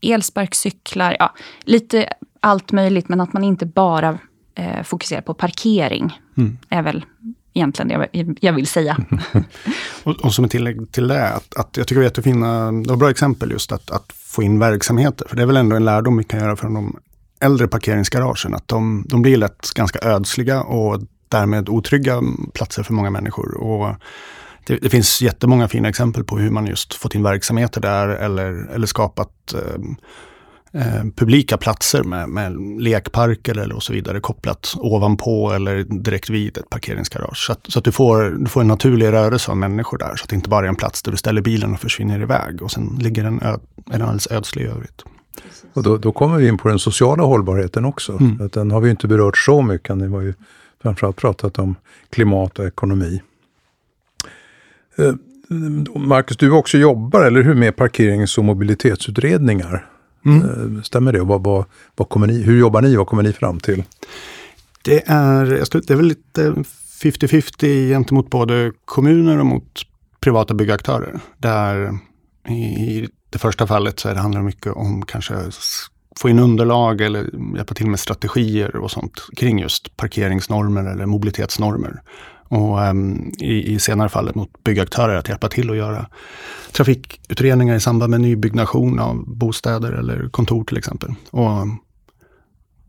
elsparkcyklar, 0.00 1.16
ja, 1.18 1.34
lite 1.64 2.08
allt 2.40 2.72
möjligt 2.72 3.08
men 3.08 3.20
att 3.20 3.32
man 3.32 3.44
inte 3.44 3.66
bara 3.66 4.18
eh, 4.54 4.82
fokuserar 4.82 5.20
på 5.20 5.34
parkering. 5.34 6.18
Mm. 6.36 6.58
är 6.68 6.82
väl 6.82 7.04
egentligen 7.54 7.88
det 7.88 8.34
jag 8.40 8.52
vill 8.52 8.66
säga. 8.66 8.96
och, 10.02 10.24
och, 10.24 10.34
som 10.34 10.44
ett 10.44 10.50
tillägg 10.50 10.92
till 10.92 11.08
det, 11.08 11.28
att, 11.28 11.56
att 11.56 11.76
jag 11.76 11.86
tycker 11.86 12.00
det 12.00 12.04
är 12.04 12.08
jättefina, 12.08 12.72
det 12.72 12.88
var 12.88 12.96
bra 12.96 13.10
exempel 13.10 13.50
just 13.50 13.72
att, 13.72 13.90
att 13.90 14.12
få 14.12 14.42
in 14.42 14.58
verksamheter. 14.58 15.28
För 15.28 15.36
det 15.36 15.42
är 15.42 15.46
väl 15.46 15.56
ändå 15.56 15.76
en 15.76 15.84
lärdom 15.84 16.16
vi 16.16 16.24
kan 16.24 16.40
göra 16.40 16.56
från 16.56 16.74
de 16.74 16.96
äldre 17.40 17.68
parkeringsgaragen, 17.68 18.54
att 18.54 18.68
de, 18.68 19.04
de 19.08 19.22
blir 19.22 19.36
lätt 19.36 19.70
ganska 19.74 19.98
ödsliga 19.98 20.62
och 20.62 21.00
därmed 21.28 21.68
otrygga 21.68 22.22
platser 22.54 22.82
för 22.82 22.92
många 22.94 23.10
människor. 23.10 23.56
Och 23.56 23.94
det, 24.66 24.76
det, 24.76 24.90
finns 24.90 25.22
jättemånga 25.22 25.68
fina 25.68 25.88
exempel 25.88 26.24
på 26.24 26.38
hur 26.38 26.50
man 26.50 26.66
just 26.66 26.94
fått 26.94 27.14
in 27.14 27.22
verksamheter 27.22 27.80
där 27.80 28.08
eller, 28.08 28.68
eller 28.74 28.86
skapat 28.86 29.54
eh, 29.54 29.80
eh, 30.72 31.04
publika 31.16 31.56
platser 31.56 32.02
med, 32.02 32.28
med 32.28 32.56
lekparker 32.80 33.58
eller 33.58 33.74
och 33.74 33.82
så 33.82 33.92
vidare 33.92 34.20
kopplat 34.20 34.74
ovanpå 34.76 35.52
eller 35.52 35.82
direkt 35.82 36.30
vid 36.30 36.58
ett 36.58 36.70
parkeringsgarage. 36.70 37.46
Så 37.46 37.52
att, 37.52 37.60
så 37.68 37.78
att 37.78 37.84
du, 37.84 37.92
får, 37.92 38.30
du 38.30 38.46
får 38.46 38.60
en 38.60 38.68
naturlig 38.68 39.06
rörelse 39.06 39.50
av 39.50 39.56
människor 39.56 39.98
där. 39.98 40.16
Så 40.16 40.22
att 40.22 40.28
det 40.28 40.36
inte 40.36 40.48
bara 40.48 40.64
är 40.64 40.68
en 40.68 40.76
plats 40.76 41.02
där 41.02 41.10
du 41.10 41.16
ställer 41.16 41.42
bilen 41.42 41.72
och 41.72 41.80
försvinner 41.80 42.22
iväg 42.22 42.62
och 42.62 42.70
sen 42.70 42.98
ligger 43.00 43.24
den, 43.24 43.42
ö, 43.42 43.58
den 43.76 44.02
alldeles 44.02 44.30
ödslig 44.30 44.64
i 44.64 44.68
övrigt. 44.68 45.04
Och 45.72 45.82
då, 45.82 45.96
då, 45.96 46.12
kommer 46.12 46.36
vi 46.36 46.48
in 46.48 46.58
på 46.58 46.68
den 46.68 46.78
sociala 46.78 47.22
hållbarheten 47.22 47.84
också. 47.84 48.12
Mm. 48.12 48.50
Den 48.52 48.70
har 48.70 48.80
vi 48.80 48.90
inte 48.90 49.06
berört 49.06 49.38
så 49.38 49.62
mycket. 49.62 49.96
Ni 49.96 50.08
har 50.08 50.20
ju 50.20 50.34
framförallt 50.82 51.16
pratat 51.16 51.58
om 51.58 51.76
klimat 52.10 52.58
och 52.58 52.66
ekonomi. 52.66 53.22
Eh, 54.98 55.14
Marcus, 55.94 56.36
du 56.36 56.50
också 56.50 56.78
jobbar, 56.78 57.24
eller 57.24 57.42
hur, 57.42 57.54
med 57.54 57.76
parkerings 57.76 58.38
och 58.38 58.44
mobilitetsutredningar. 58.44 59.86
Mm. 60.24 60.76
Eh, 60.76 60.82
stämmer 60.82 61.12
det? 61.12 61.20
Och 61.20 61.26
vad, 61.26 61.44
vad, 61.44 61.64
vad 61.96 62.08
kommer 62.08 62.26
ni, 62.26 62.42
hur 62.42 62.58
jobbar 62.58 62.82
ni? 62.82 62.96
Vad 62.96 63.06
kommer 63.06 63.22
ni 63.22 63.32
fram 63.32 63.60
till? 63.60 63.84
Det 64.84 65.02
är, 65.06 65.46
det 65.86 65.90
är 65.90 65.96
väl 65.96 66.06
lite 66.06 66.54
50-50 67.02 67.88
gentemot 67.88 68.30
både 68.30 68.72
kommuner 68.84 69.38
och 69.38 69.46
mot 69.46 69.82
privata 70.20 70.54
byggaktörer. 70.54 71.20
Där 71.38 71.98
i 72.48 73.08
det 73.30 73.38
första 73.38 73.66
fallet 73.66 74.00
så 74.00 74.14
handlar 74.14 74.40
det 74.40 74.46
mycket 74.46 74.72
om 74.72 75.02
kanske 75.02 75.34
få 76.16 76.28
in 76.28 76.38
underlag 76.38 77.00
eller 77.00 77.30
hjälpa 77.56 77.74
till 77.74 77.86
med 77.86 78.00
strategier 78.00 78.76
och 78.76 78.90
sånt 78.90 79.26
kring 79.36 79.58
just 79.58 79.96
parkeringsnormer 79.96 80.84
eller 80.84 81.06
mobilitetsnormer. 81.06 82.02
Och 82.52 82.78
um, 82.80 83.32
i, 83.38 83.74
i 83.74 83.78
senare 83.78 84.08
fallet 84.08 84.34
mot 84.34 84.64
byggaktörer 84.64 85.16
att 85.16 85.28
hjälpa 85.28 85.48
till 85.48 85.70
att 85.70 85.76
göra 85.76 86.06
trafikutredningar 86.72 87.74
i 87.74 87.80
samband 87.80 88.10
med 88.10 88.20
nybyggnation 88.20 88.98
av 88.98 89.24
bostäder 89.26 89.92
eller 89.92 90.28
kontor 90.28 90.64
till 90.64 90.76
exempel. 90.76 91.14
Och 91.30 91.66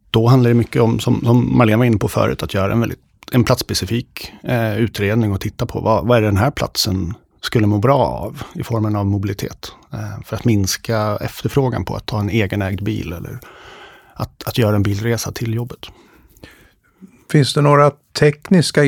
då 0.10 0.28
handlar 0.28 0.50
det 0.50 0.54
mycket 0.54 0.82
om, 0.82 1.00
som, 1.00 1.22
som 1.22 1.58
Marlene 1.58 1.78
var 1.78 1.86
inne 1.86 1.98
på 1.98 2.08
förut, 2.08 2.44
att 2.44 2.54
göra 2.54 2.72
en, 2.72 2.80
väldigt, 2.80 3.00
en 3.32 3.44
platsspecifik 3.44 4.32
eh, 4.44 4.78
utredning 4.78 5.32
och 5.32 5.42
titta 5.42 5.66
på 5.66 5.80
vad, 5.80 6.08
vad 6.08 6.18
är 6.18 6.22
den 6.22 6.38
här 6.38 6.52
platsen 6.52 7.14
skulle 7.42 7.68
må 7.68 7.78
bra 7.78 7.98
av 7.98 8.44
i 8.56 8.64
formen 8.64 8.96
av 8.96 9.06
mobilitet. 9.06 9.72
Eh, 9.94 10.24
för 10.26 10.36
att 10.36 10.46
minska 10.46 11.18
efterfrågan 11.22 11.86
på 11.86 11.96
att 11.96 12.06
ta 12.06 12.20
en 12.20 12.30
egenägd 12.30 12.84
bil 12.84 13.14
eller 13.14 13.40
att, 14.14 14.44
att 14.46 14.58
göra 14.58 14.76
en 14.76 14.84
bilresa 14.84 15.32
till 15.32 15.54
jobbet. 15.54 15.90
Finns 17.34 17.54
det 17.54 17.62
några 17.62 17.92
tekniska 18.20 18.84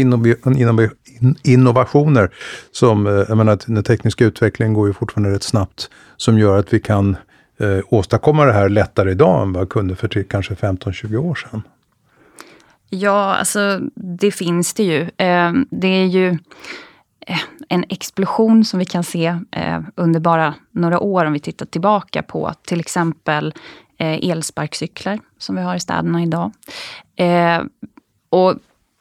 innovationer 1.43 2.29
som, 2.71 3.07
eh, 3.07 3.13
jag 3.13 3.37
menar 3.37 3.59
den 3.65 3.83
tekniska 3.83 4.25
utvecklingen 4.25 4.73
går 4.73 4.87
ju 4.87 4.93
fortfarande 4.93 5.35
rätt 5.35 5.43
snabbt, 5.43 5.89
som 6.17 6.39
gör 6.39 6.59
att 6.59 6.73
vi 6.73 6.79
kan 6.79 7.17
eh, 7.59 7.79
åstadkomma 7.89 8.45
det 8.45 8.53
här 8.53 8.69
lättare 8.69 9.11
idag 9.11 9.41
än 9.41 9.53
vad 9.53 9.69
kunde 9.69 9.95
för 9.95 10.07
typ 10.07 10.29
kanske 10.29 10.53
15-20 10.53 11.17
år 11.17 11.35
sedan? 11.35 11.61
Ja, 12.89 13.35
alltså 13.35 13.79
det 13.95 14.31
finns 14.31 14.73
det 14.73 14.83
ju. 14.83 15.01
Eh, 15.01 15.53
det 15.69 15.87
är 15.87 16.05
ju 16.05 16.29
eh, 17.27 17.39
en 17.69 17.85
explosion 17.89 18.65
som 18.65 18.79
vi 18.79 18.85
kan 18.85 19.03
se 19.03 19.37
eh, 19.51 19.81
under 19.95 20.19
bara 20.19 20.53
några 20.71 20.99
år 20.99 21.25
om 21.25 21.33
vi 21.33 21.39
tittar 21.39 21.65
tillbaka 21.65 22.23
på 22.23 22.53
till 22.65 22.79
exempel 22.79 23.53
eh, 23.97 24.29
elsparkcyklar 24.29 25.19
som 25.37 25.55
vi 25.55 25.61
har 25.61 25.75
i 25.75 25.79
städerna 25.79 26.23
idag. 26.23 26.51
Eh, 27.15 27.61
och 28.29 28.55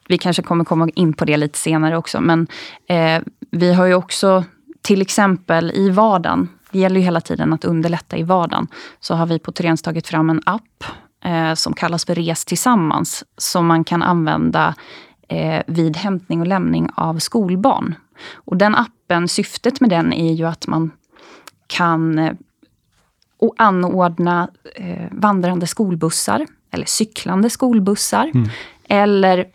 vi 0.08 0.18
kanske 0.18 0.42
kommer 0.42 0.64
komma 0.64 0.88
in 0.94 1.12
på 1.12 1.24
det 1.24 1.36
lite 1.36 1.58
senare 1.58 1.96
också, 1.96 2.20
men 2.20 2.46
eh, 2.86 3.22
vi 3.50 3.72
har 3.72 3.86
ju 3.86 3.94
också 3.94 4.44
till 4.82 5.02
exempel 5.02 5.70
i 5.70 5.90
vardagen, 5.90 6.48
det 6.70 6.78
gäller 6.78 7.00
ju 7.00 7.04
hela 7.04 7.20
tiden 7.20 7.52
att 7.52 7.64
underlätta 7.64 8.16
i 8.16 8.22
vardagen, 8.22 8.66
så 9.00 9.14
har 9.14 9.26
vi 9.26 9.38
på 9.38 9.52
Therens 9.52 9.82
tagit 9.82 10.06
fram 10.06 10.30
en 10.30 10.40
app 10.46 10.84
eh, 11.24 11.54
som 11.54 11.72
kallas 11.72 12.04
för 12.04 12.14
Res 12.14 12.44
tillsammans, 12.44 13.24
som 13.36 13.66
man 13.66 13.84
kan 13.84 14.02
använda 14.02 14.74
eh, 15.28 15.62
vid 15.66 15.96
hämtning 15.96 16.40
och 16.40 16.46
lämning 16.46 16.88
av 16.94 17.18
skolbarn. 17.18 17.94
Och 18.34 18.56
den 18.56 18.74
appen, 18.74 19.28
syftet 19.28 19.80
med 19.80 19.90
den 19.90 20.12
är 20.12 20.32
ju 20.32 20.44
att 20.44 20.66
man 20.66 20.90
kan 21.66 22.18
eh, 22.18 22.32
anordna 23.56 24.48
eh, 24.74 25.06
vandrande 25.10 25.66
skolbussar 25.66 26.46
eller 26.70 26.86
cyklande 26.86 27.50
skolbussar. 27.50 28.30
Mm. 28.34 28.48
Eller 28.88 29.46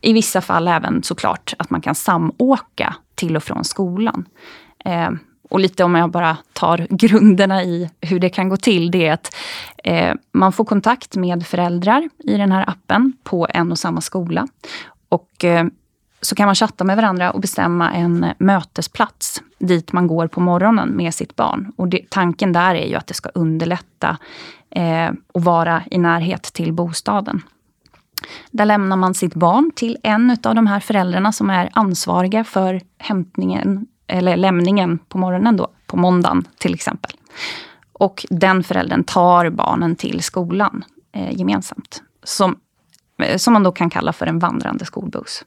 i 0.00 0.12
vissa 0.12 0.40
fall 0.40 0.68
även 0.68 1.02
såklart 1.02 1.54
att 1.58 1.70
man 1.70 1.80
kan 1.80 1.94
samåka 1.94 2.94
till 3.14 3.36
och 3.36 3.42
från 3.42 3.64
skolan. 3.64 4.24
Eh, 4.84 5.10
och 5.50 5.60
lite 5.60 5.84
om 5.84 5.94
jag 5.94 6.10
bara 6.10 6.36
tar 6.52 6.86
grunderna 6.90 7.64
i 7.64 7.90
hur 8.00 8.20
det 8.20 8.28
kan 8.28 8.48
gå 8.48 8.56
till, 8.56 8.90
det 8.90 9.06
är 9.06 9.12
att 9.12 9.34
eh, 9.84 10.14
man 10.32 10.52
får 10.52 10.64
kontakt 10.64 11.16
med 11.16 11.46
föräldrar 11.46 12.08
i 12.18 12.36
den 12.36 12.52
här 12.52 12.70
appen 12.70 13.12
på 13.22 13.46
en 13.50 13.72
och 13.72 13.78
samma 13.78 14.00
skola. 14.00 14.48
Och 15.08 15.44
eh, 15.44 15.66
så 16.20 16.34
kan 16.34 16.46
man 16.46 16.54
chatta 16.54 16.84
med 16.84 16.96
varandra 16.96 17.30
och 17.30 17.40
bestämma 17.40 17.92
en 17.92 18.26
mötesplats 18.38 19.42
dit 19.58 19.92
man 19.92 20.06
går 20.06 20.26
på 20.26 20.40
morgonen 20.40 20.88
med 20.88 21.14
sitt 21.14 21.36
barn. 21.36 21.72
Och 21.76 21.88
det, 21.88 22.10
tanken 22.10 22.52
där 22.52 22.74
är 22.74 22.86
ju 22.86 22.94
att 22.94 23.06
det 23.06 23.14
ska 23.14 23.28
underlätta 23.28 24.16
eh, 24.70 25.10
och 25.32 25.44
vara 25.44 25.82
i 25.90 25.98
närhet 25.98 26.42
till 26.42 26.72
bostaden. 26.72 27.42
Där 28.50 28.64
lämnar 28.64 28.96
man 28.96 29.14
sitt 29.14 29.34
barn 29.34 29.70
till 29.74 29.96
en 30.02 30.36
av 30.44 30.54
de 30.54 30.66
här 30.66 30.80
föräldrarna 30.80 31.32
som 31.32 31.50
är 31.50 31.70
ansvariga 31.72 32.44
för 32.44 32.80
hämtningen 32.98 33.86
eller 34.06 34.36
lämningen 34.36 34.98
på 34.98 35.18
morgonen 35.18 35.56
då, 35.56 35.68
på 35.86 35.96
måndagen 35.96 36.48
till 36.58 36.74
exempel. 36.74 37.12
Och 37.92 38.26
den 38.30 38.64
föräldern 38.64 39.04
tar 39.04 39.50
barnen 39.50 39.96
till 39.96 40.22
skolan 40.22 40.84
eh, 41.12 41.38
gemensamt. 41.38 42.02
Som, 42.22 42.56
eh, 43.22 43.36
som 43.36 43.52
man 43.52 43.62
då 43.62 43.72
kan 43.72 43.90
kalla 43.90 44.12
för 44.12 44.26
en 44.26 44.38
vandrande 44.38 44.84
skolbuss. 44.84 45.44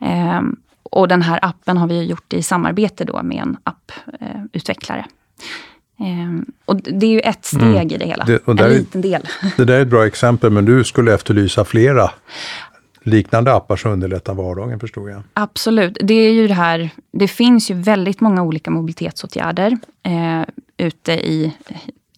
Eh, 0.00 0.40
och 0.82 1.08
den 1.08 1.22
här 1.22 1.38
appen 1.42 1.76
har 1.76 1.86
vi 1.86 2.04
gjort 2.04 2.32
i 2.32 2.42
samarbete 2.42 3.04
då 3.04 3.22
med 3.22 3.42
en 3.42 3.56
apputvecklare. 3.62 5.00
Eh, 5.00 5.06
och 6.64 6.76
det 6.76 7.06
är 7.06 7.10
ju 7.10 7.20
ett 7.20 7.44
steg 7.44 7.62
mm. 7.62 7.90
i 7.90 7.96
det 7.96 8.06
hela, 8.06 8.24
det, 8.24 8.48
en 8.48 8.56
liten 8.56 9.00
del. 9.00 9.22
Det 9.56 9.64
där 9.64 9.74
är 9.74 9.82
ett 9.82 9.88
bra 9.88 10.06
exempel, 10.06 10.50
men 10.50 10.64
du 10.64 10.84
skulle 10.84 11.14
efterlysa 11.14 11.64
flera 11.64 12.10
liknande 13.06 13.54
appar 13.54 13.76
som 13.76 13.92
underlättar 13.92 14.34
vardagen 14.34 14.80
förstod 14.80 15.10
jag. 15.10 15.22
Absolut. 15.34 15.98
Det 16.00 16.14
är 16.14 16.32
ju 16.32 16.48
det 16.48 16.54
här, 16.54 16.90
det 17.12 17.28
finns 17.28 17.70
ju 17.70 17.74
väldigt 17.74 18.20
många 18.20 18.42
olika 18.42 18.70
mobilitetsåtgärder 18.70 19.78
eh, 20.02 20.42
ute 20.76 21.12
i, 21.12 21.52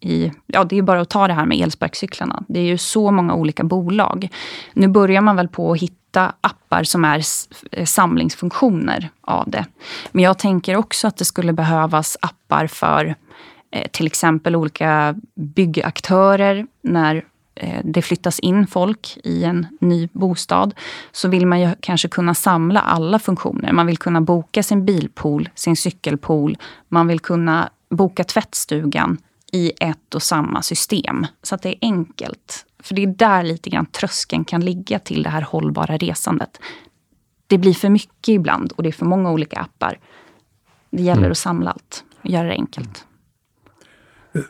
i, 0.01 0.33
ja 0.47 0.65
det 0.65 0.79
är 0.79 0.83
bara 0.83 1.01
att 1.01 1.09
ta 1.09 1.29
det 1.29 1.35
här 1.35 1.47
med 1.47 1.59
elsparkcyklarna. 1.59 2.43
Det 2.49 2.61
är 2.61 2.65
ju 2.65 2.79
så 2.79 3.11
många 3.11 3.35
olika 3.35 3.65
bolag. 3.65 4.29
Nu 4.73 4.89
börjar 4.89 5.21
man 5.21 5.37
väl 5.37 5.49
på 5.49 5.73
att 5.73 5.81
hitta 5.81 6.33
appar 6.41 6.85
som 6.85 7.05
är 7.05 7.23
eh, 7.73 7.85
samlingsfunktioner 7.85 9.11
av 9.21 9.51
det. 9.51 9.65
Men 10.13 10.25
jag 10.25 10.39
tänker 10.39 10.77
också 10.77 11.07
att 11.07 11.17
det 11.17 11.25
skulle 11.25 11.53
behövas 11.53 12.17
appar 12.21 12.67
för 12.67 13.15
till 13.91 14.07
exempel 14.07 14.57
olika 14.57 15.15
byggaktörer 15.35 16.67
när 16.83 17.25
Eh, 17.61 17.81
det 17.85 18.03
flyttas 18.03 18.39
in 18.39 18.67
folk 18.67 19.19
i 19.25 19.45
en 19.45 19.67
ny 19.81 20.09
bostad 20.13 20.75
så 21.13 21.29
vill 21.29 21.47
man 21.47 21.61
ju 21.61 21.75
kanske 21.81 22.09
kunna 22.09 22.35
samla 22.35 22.81
alla 22.81 23.19
funktioner. 23.19 23.73
Man 23.73 23.87
vill 23.87 23.99
kunna 23.99 24.21
boka 24.21 24.63
sin 24.63 24.85
bilpool, 24.85 25.49
sin 25.55 25.77
cykelpool. 25.77 26.57
Man 26.89 27.07
vill 27.07 27.21
kunna 27.21 27.71
boka 27.91 28.25
tvättstugan 28.25 29.19
i 29.53 29.73
ett 29.81 30.15
och 30.15 30.23
samma 30.23 30.63
system. 30.63 31.27
Så 31.43 31.55
att 31.55 31.63
det 31.63 31.69
är 31.69 31.79
enkelt. 31.81 32.67
För 32.83 32.95
det 32.95 33.03
är 33.03 33.07
där 33.07 33.43
lite 33.43 33.71
grann 33.71 33.87
tröskeln 33.87 34.45
kan 34.45 34.65
ligga 34.65 34.99
till 34.99 35.23
det 35.23 35.31
här 35.31 35.43
hållbara 35.43 35.97
resandet. 35.97 36.61
Det 37.47 37.59
blir 37.59 37.75
för 37.75 37.89
mycket 37.89 38.29
ibland 38.29 38.73
och 38.73 38.83
det 38.83 38.89
är 38.89 38.93
för 38.93 39.07
många 39.07 39.31
olika 39.31 39.61
appar. 39.61 39.99
Det 40.91 41.03
gäller 41.03 41.21
mm. 41.21 41.31
att 41.31 41.39
samla 41.39 41.71
allt 41.71 42.05
och 42.23 42.31
göra 42.31 42.49
det 42.49 42.55
enkelt. 42.55 43.05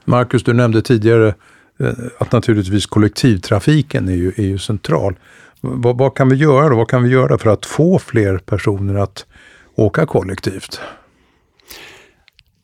Marcus, 0.04 0.44
du 0.44 0.52
nämnde 0.52 0.82
tidigare 0.82 1.34
eh, 1.80 1.92
att 2.18 2.32
naturligtvis 2.32 2.86
kollektivtrafiken 2.86 4.08
är 4.08 4.14
ju, 4.14 4.28
är 4.36 4.42
ju 4.42 4.58
central. 4.58 5.16
Vad, 5.60 5.98
vad, 5.98 6.16
kan 6.16 6.28
vi 6.28 6.36
göra 6.36 6.68
då? 6.68 6.76
Vad 6.76 6.88
kan 6.88 7.02
vi 7.02 7.08
göra 7.08 7.38
för 7.38 7.50
att 7.50 7.66
få 7.66 7.98
fler 7.98 8.38
personer 8.38 8.94
att 8.94 9.26
åka 9.74 10.06
kollektivt? 10.06 10.80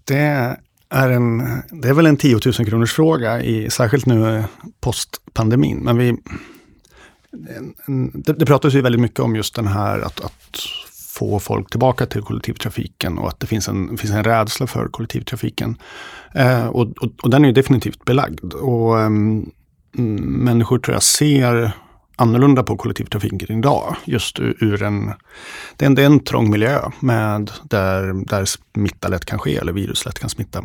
Det 0.05 0.57
är, 0.89 1.11
en, 1.11 1.39
det 1.71 1.89
är 1.89 1.95
väl 1.95 2.07
en 2.07 2.17
10 2.17 2.39
000 2.45 2.53
kronors 2.53 2.93
fråga, 2.93 3.43
i, 3.43 3.71
särskilt 3.71 4.07
nu 4.07 4.37
eh, 4.37 4.45
postpandemin. 4.81 5.79
Men 5.79 5.99
vi, 5.99 6.17
det, 8.15 8.33
det 8.33 8.47
pratas 8.47 8.75
ju 8.75 8.81
väldigt 8.81 9.01
mycket 9.01 9.21
om 9.21 9.37
just 9.37 9.55
den 9.55 9.67
här 9.67 10.01
att, 10.01 10.21
att 10.21 10.59
få 11.15 11.41
folk 11.41 11.71
tillbaka 11.71 12.07
till 12.07 12.23
kollektivtrafiken 12.23 13.19
och 13.19 13.29
att 13.29 13.41
det 13.41 13.47
finns 13.47 13.69
en, 13.69 13.99
finns 13.99 14.13
en 14.13 14.25
rädsla 14.25 14.67
för 14.67 14.89
kollektivtrafiken. 14.89 15.77
Eh, 16.35 16.67
och, 16.67 16.99
och, 16.99 17.13
och, 17.23 17.31
den 17.31 17.45
är 17.45 17.53
definitivt 17.53 18.05
belagd. 18.05 18.55
Och 18.55 19.01
eh, 19.01 19.11
människor 19.93 20.79
tror 20.79 20.95
jag 20.95 21.03
ser 21.03 21.73
annorlunda 22.17 22.63
på 22.63 22.77
kollektivtrafiken 22.77 23.59
idag. 23.59 23.97
Just 24.05 24.41
ur, 24.41 24.57
ur 24.61 24.83
en, 24.83 25.13
det 25.77 25.85
är 25.85 25.87
en, 25.87 25.95
det 25.95 26.03
är 26.03 26.07
en 26.07 26.21
trång 26.21 26.51
miljö 26.51 26.91
med 27.01 27.51
där, 27.63 28.25
där 28.27 28.45
smitta 28.45 29.09
lätt 29.09 29.25
kan 29.25 29.39
ske 29.39 29.57
eller 29.57 29.73
virus 29.73 30.05
lätt 30.05 30.19
kan 30.19 30.31
smitta. 30.31 30.65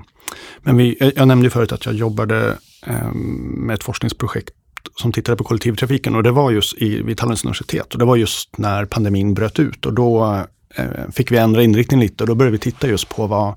Men 0.61 0.77
vi, 0.77 1.13
jag 1.15 1.27
nämnde 1.27 1.49
förut 1.49 1.71
att 1.71 1.85
jag 1.85 1.95
jobbade 1.95 2.57
eh, 2.85 3.11
med 3.13 3.73
ett 3.73 3.83
forskningsprojekt 3.83 4.49
som 4.95 5.11
tittade 5.11 5.35
på 5.37 5.43
kollektivtrafiken 5.43 6.15
och 6.15 6.23
det 6.23 6.31
var 6.31 6.51
just 6.51 6.77
i, 6.77 7.01
vid 7.01 7.17
Tallinns 7.17 7.43
universitet. 7.43 7.93
Och 7.93 7.99
det 7.99 8.05
var 8.05 8.15
just 8.15 8.57
när 8.57 8.85
pandemin 8.85 9.33
bröt 9.33 9.59
ut 9.59 9.85
och 9.85 9.93
då 9.93 10.43
eh, 10.75 11.11
fick 11.11 11.31
vi 11.31 11.37
ändra 11.37 11.63
inriktning 11.63 11.99
lite 11.99 12.23
och 12.23 12.27
då 12.27 12.35
började 12.35 12.51
vi 12.51 12.59
titta 12.59 12.87
just 12.87 13.09
på 13.09 13.27
vad, 13.27 13.55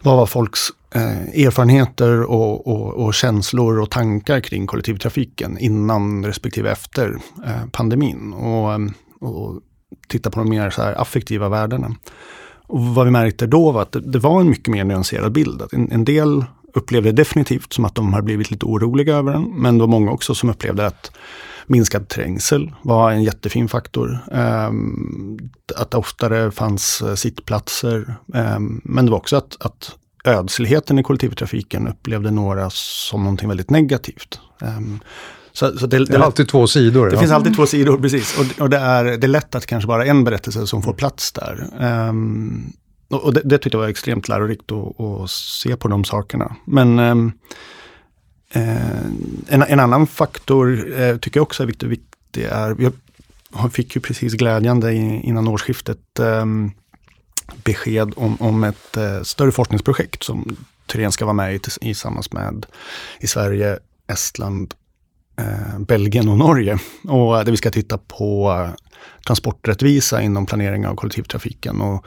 vad 0.00 0.16
var 0.16 0.26
folks 0.26 0.60
eh, 0.94 1.44
erfarenheter 1.46 2.22
och, 2.22 2.66
och, 2.66 3.06
och, 3.06 3.14
känslor 3.14 3.80
och 3.80 3.90
tankar 3.90 4.40
kring 4.40 4.66
kollektivtrafiken 4.66 5.58
innan 5.58 6.26
respektive 6.26 6.70
efter 6.70 7.18
eh, 7.46 7.66
pandemin. 7.72 8.32
Och, 8.32 8.72
eh, 8.72 8.78
och 9.20 9.60
titta 10.08 10.30
på 10.30 10.40
de 10.40 10.48
mer 10.48 10.70
så 10.70 10.82
här 10.82 11.00
affektiva 11.00 11.48
värdena. 11.48 11.94
Och 12.66 12.80
vad 12.84 13.06
vi 13.06 13.10
märkte 13.10 13.46
då 13.46 13.70
var 13.72 13.82
att 13.82 13.92
det, 13.92 14.00
det 14.00 14.18
var 14.18 14.40
en 14.40 14.50
mycket 14.50 14.68
mer 14.68 14.84
nyanserad 14.84 15.32
bild. 15.32 15.62
Att 15.62 15.72
en, 15.72 15.92
en 15.92 16.04
del 16.04 16.44
upplevde 16.74 17.12
definitivt 17.12 17.72
som 17.72 17.84
att 17.84 17.94
de 17.94 18.12
har 18.12 18.22
blivit 18.22 18.50
lite 18.50 18.66
oroliga 18.66 19.16
över 19.16 19.32
den. 19.32 19.42
Men 19.44 19.78
det 19.78 19.82
var 19.82 19.88
många 19.88 20.10
också 20.10 20.34
som 20.34 20.50
upplevde 20.50 20.86
att 20.86 21.10
minskad 21.66 22.08
trängsel 22.08 22.72
var 22.82 23.10
en 23.10 23.22
jättefin 23.22 23.68
faktor. 23.68 24.18
Um, 24.32 25.38
att 25.76 25.90
det 25.90 25.96
oftare 25.96 26.50
fanns 26.50 27.02
uh, 27.02 27.14
sittplatser. 27.14 28.14
Um, 28.34 28.80
men 28.84 29.04
det 29.04 29.10
var 29.10 29.18
också 29.18 29.36
att, 29.36 29.56
att 29.60 29.96
ödsligheten 30.24 30.98
i 30.98 31.02
kollektivtrafiken 31.02 31.88
upplevde 31.88 32.30
några 32.30 32.70
som 32.70 33.22
någonting 33.22 33.48
väldigt 33.48 33.70
negativt. 33.70 34.40
Um, 34.60 35.00
så, 35.52 35.78
så 35.78 35.86
det, 35.86 36.04
det, 36.04 36.14
är 36.14 36.20
alltid 36.20 36.48
två 36.48 36.66
sidor. 36.66 37.06
Det 37.06 37.12
ja. 37.12 37.18
finns 37.18 37.32
alltid 37.32 37.56
två 37.56 37.66
sidor, 37.66 37.98
precis. 37.98 38.38
Och, 38.38 38.62
och, 38.62 38.70
det, 38.70 38.78
är, 38.78 39.04
det 39.04 39.26
är 39.26 39.28
lätt 39.28 39.54
att 39.54 39.66
kanske 39.66 39.86
bara 39.86 40.04
en 40.04 40.24
berättelse 40.24 40.66
som 40.66 40.82
får 40.82 40.92
plats 40.92 41.32
där. 41.32 41.68
Um, 42.08 42.72
och 43.10 43.34
det, 43.34 43.40
det 43.44 43.58
tyckte 43.58 43.76
jag 43.76 43.82
var 43.82 43.88
extremt 43.88 44.28
lärorikt 44.28 44.72
att, 44.72 45.00
att 45.00 45.30
se 45.30 45.76
på 45.76 45.88
de 45.88 46.04
sakerna. 46.04 46.56
Men 46.64 46.98
ehm, 46.98 47.32
eh, 48.50 49.06
en, 49.48 49.62
en, 49.62 49.80
annan 49.80 50.06
faktor 50.06 50.92
eh, 51.00 51.16
tycker 51.16 51.40
jag 51.40 51.42
också 51.42 51.62
är 51.62 51.66
viktig. 51.66 51.88
viktig 51.88 52.44
är, 52.44 52.74
vi 52.74 52.90
fick 53.72 53.94
ju 53.96 54.00
precis 54.00 54.32
glädjande 54.32 54.94
innan 54.94 55.48
årsskiftet 55.48 56.18
eh, 56.18 56.44
besked 57.64 58.12
om, 58.16 58.36
om 58.40 58.64
ett 58.64 58.96
eh, 58.96 59.22
större 59.22 59.52
forskningsprojekt 59.52 60.22
som 60.22 60.56
Thyrén 60.86 61.12
ska 61.12 61.24
vara 61.24 61.34
med 61.34 61.54
i 61.54 61.58
tillsammans 61.58 62.32
med 62.32 62.66
i 63.20 63.26
Sverige, 63.26 63.78
Estland, 64.12 64.74
eh, 65.38 65.78
Belgien 65.78 66.28
och 66.28 66.38
Norge. 66.38 66.78
Och 67.04 67.38
eh, 67.38 67.44
där 67.44 67.50
vi 67.50 67.56
ska 67.56 67.70
titta 67.70 67.98
på 67.98 68.50
eh, 68.50 68.74
transporträttvisa 69.26 70.22
inom 70.22 70.46
planering 70.46 70.86
av 70.86 70.94
kollektivtrafiken. 70.94 71.80
Och 71.80 72.04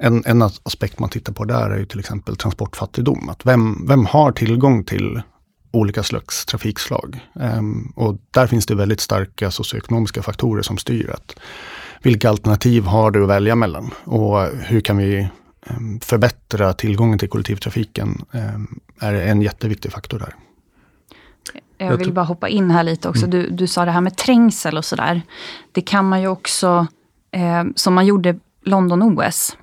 en, 0.00 0.22
en 0.26 0.42
aspekt 0.42 0.98
man 0.98 1.10
tittar 1.10 1.32
på 1.32 1.44
där 1.44 1.70
är 1.70 1.78
ju 1.78 1.84
till 1.84 2.00
exempel 2.00 2.36
transportfattigdom. 2.36 3.28
Att 3.28 3.46
vem, 3.46 3.86
vem 3.86 4.06
har 4.06 4.32
tillgång 4.32 4.84
till 4.84 5.22
olika 5.70 6.02
slags 6.02 6.46
trafikslag? 6.46 7.20
Um, 7.32 7.92
och 7.96 8.18
där 8.30 8.46
finns 8.46 8.66
det 8.66 8.74
väldigt 8.74 9.00
starka 9.00 9.50
socioekonomiska 9.50 10.22
faktorer 10.22 10.62
som 10.62 10.78
styr. 10.78 11.10
Att 11.10 11.38
vilka 12.02 12.28
alternativ 12.28 12.84
har 12.84 13.10
du 13.10 13.22
att 13.22 13.28
välja 13.28 13.54
mellan? 13.54 13.90
Och 14.04 14.46
hur 14.46 14.80
kan 14.80 14.96
vi 14.96 15.28
um, 15.70 16.00
förbättra 16.00 16.72
tillgången 16.72 17.18
till 17.18 17.28
kollektivtrafiken? 17.28 18.24
Um, 18.30 18.80
är 19.00 19.14
en 19.14 19.42
jätteviktig 19.42 19.92
faktor 19.92 20.18
där. 20.18 20.34
Jag 21.78 21.96
vill 21.96 22.12
bara 22.12 22.24
hoppa 22.24 22.48
in 22.48 22.70
här 22.70 22.82
lite 22.82 23.08
också. 23.08 23.26
Du, 23.26 23.50
du 23.50 23.66
sa 23.66 23.84
det 23.84 23.90
här 23.90 24.00
med 24.00 24.16
trängsel 24.16 24.78
och 24.78 24.84
sådär. 24.84 25.22
Det 25.72 25.80
kan 25.80 26.08
man 26.08 26.20
ju 26.20 26.28
också, 26.28 26.86
eh, 27.30 27.64
som 27.74 27.94
man 27.94 28.06
gjorde 28.06 28.38
London-OS. 28.64 29.56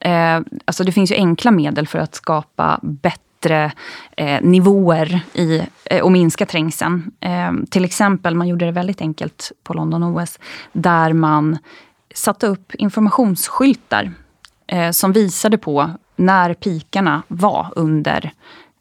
Eh, 0.00 0.40
alltså 0.64 0.84
det 0.84 0.92
finns 0.92 1.12
ju 1.12 1.16
enkla 1.16 1.50
medel 1.50 1.86
för 1.86 1.98
att 1.98 2.14
skapa 2.14 2.80
bättre 2.82 3.72
eh, 4.16 4.42
nivåer 4.42 5.20
i, 5.34 5.62
eh, 5.84 6.02
och 6.02 6.12
minska 6.12 6.46
trängseln. 6.46 7.10
Eh, 7.20 7.52
till 7.70 7.84
exempel, 7.84 8.34
man 8.34 8.48
gjorde 8.48 8.64
det 8.64 8.72
väldigt 8.72 9.00
enkelt 9.00 9.52
på 9.62 9.74
London-OS, 9.74 10.38
där 10.72 11.12
man 11.12 11.58
satte 12.14 12.46
upp 12.46 12.74
informationsskyltar 12.74 14.12
eh, 14.66 14.90
som 14.90 15.12
visade 15.12 15.58
på 15.58 15.90
när 16.16 16.54
pikarna 16.54 17.22
var 17.28 17.72
under 17.76 18.32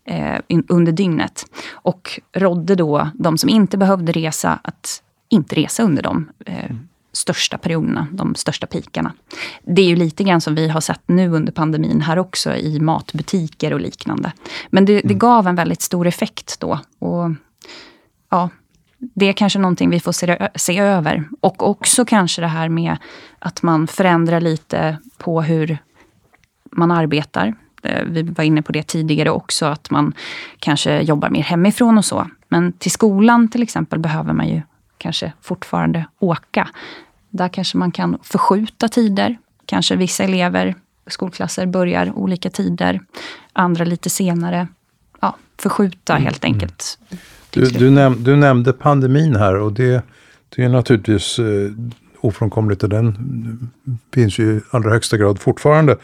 eh, 0.06 0.40
under 0.68 0.92
dygnet. 0.92 1.46
Och 1.72 2.20
rådde 2.34 2.76
då 2.76 3.10
de 3.14 3.38
som 3.38 3.50
inte 3.50 3.78
behövde 3.78 4.12
resa 4.12 4.60
att 4.64 5.04
inte 5.30 5.56
resa 5.56 5.84
under 5.84 6.04
de 6.04 6.30
eh, 6.46 6.66
mm 6.66 6.89
största 7.12 7.58
perioderna, 7.58 8.08
de 8.12 8.36
största 8.36 8.68
pikarna. 8.68 9.14
Det 9.62 9.82
är 9.82 9.86
ju 9.86 9.96
lite 9.96 10.24
grann 10.24 10.42
som 10.42 10.56
vi 10.56 10.68
har 10.70 10.82
sett 10.82 11.02
nu 11.06 11.30
under 11.30 11.52
pandemin 11.52 12.02
här 12.02 12.20
också 12.20 12.56
i 12.56 12.80
matbutiker 12.80 13.74
och 13.74 13.80
liknande. 13.80 14.32
Men 14.70 14.86
det, 14.86 14.94
det 14.94 15.04
mm. 15.04 15.20
gav 15.20 15.48
en 15.48 15.56
väldigt 15.56 15.82
stor 15.82 16.08
effekt 16.08 16.60
då. 16.60 16.80
Och 17.00 17.32
ja, 18.30 18.50
det 18.98 19.26
är 19.26 19.34
kanske 19.34 19.60
någonting 19.60 19.90
vi 19.90 20.00
får 20.00 20.12
se, 20.12 20.50
se, 20.56 20.80
över. 20.80 21.30
Och 21.42 21.70
också 21.70 22.06
kanske 22.06 22.42
det 22.42 22.48
här 22.48 22.70
med 22.70 22.98
att 23.40 23.64
man 23.64 23.88
förändrar 23.88 24.42
lite 24.42 24.98
på 25.18 25.42
hur 25.42 25.78
man 26.72 26.92
arbetar. 26.92 27.56
Eh, 27.84 28.04
vi 28.06 28.24
var 28.24 28.44
inne 28.44 28.62
på 28.62 28.72
det 28.72 28.88
tidigare 28.88 29.30
också, 29.30 29.66
att 29.66 29.90
man 29.90 30.14
kanske 30.60 31.02
jobbar 31.02 31.30
mer 31.30 31.44
hemifrån 31.44 31.98
och 31.98 32.06
så. 32.06 32.28
Men 32.48 32.74
till 32.74 32.92
skolan 32.92 33.48
till 33.48 33.64
exempel 33.64 34.00
behöver 34.00 34.34
man 34.34 34.48
ju 34.48 34.62
kanske 35.00 35.34
fortfarande 35.42 36.06
åka. 36.20 36.70
Där 37.30 37.50
kanske 37.50 37.78
man 37.78 37.92
kan 37.92 38.18
förskjuta 38.24 38.88
tider. 38.88 39.38
Kanske 39.66 39.96
vissa 39.96 40.24
elever, 40.24 40.76
skolklasser 41.08 41.66
börjar 41.66 42.12
olika 42.18 42.50
tider. 42.50 43.00
Andra 43.54 43.86
lite 43.86 44.10
senare. 44.10 44.68
Ja, 45.22 45.36
förskjuta 45.58 46.14
mm. 46.14 46.24
helt 46.24 46.44
enkelt. 46.44 47.00
Du, 47.50 47.66
du, 47.66 47.90
näm 47.90 48.24
du, 48.24 48.36
nämnde 48.36 48.74
pandemin 48.74 49.36
här 49.36 49.56
och 49.56 49.74
det, 49.74 50.04
det 50.50 50.64
är 50.64 50.70
naturligtvis 50.70 51.40
eh, 51.40 51.72
ofrånkomligt 52.20 52.84
och 52.84 52.90
den 52.90 53.70
finns 54.14 54.40
ju 54.40 54.58
i 54.58 54.62
allra 54.72 54.92
högsta 54.92 55.18
grad 55.18 55.40
fortfarande. 55.40 55.98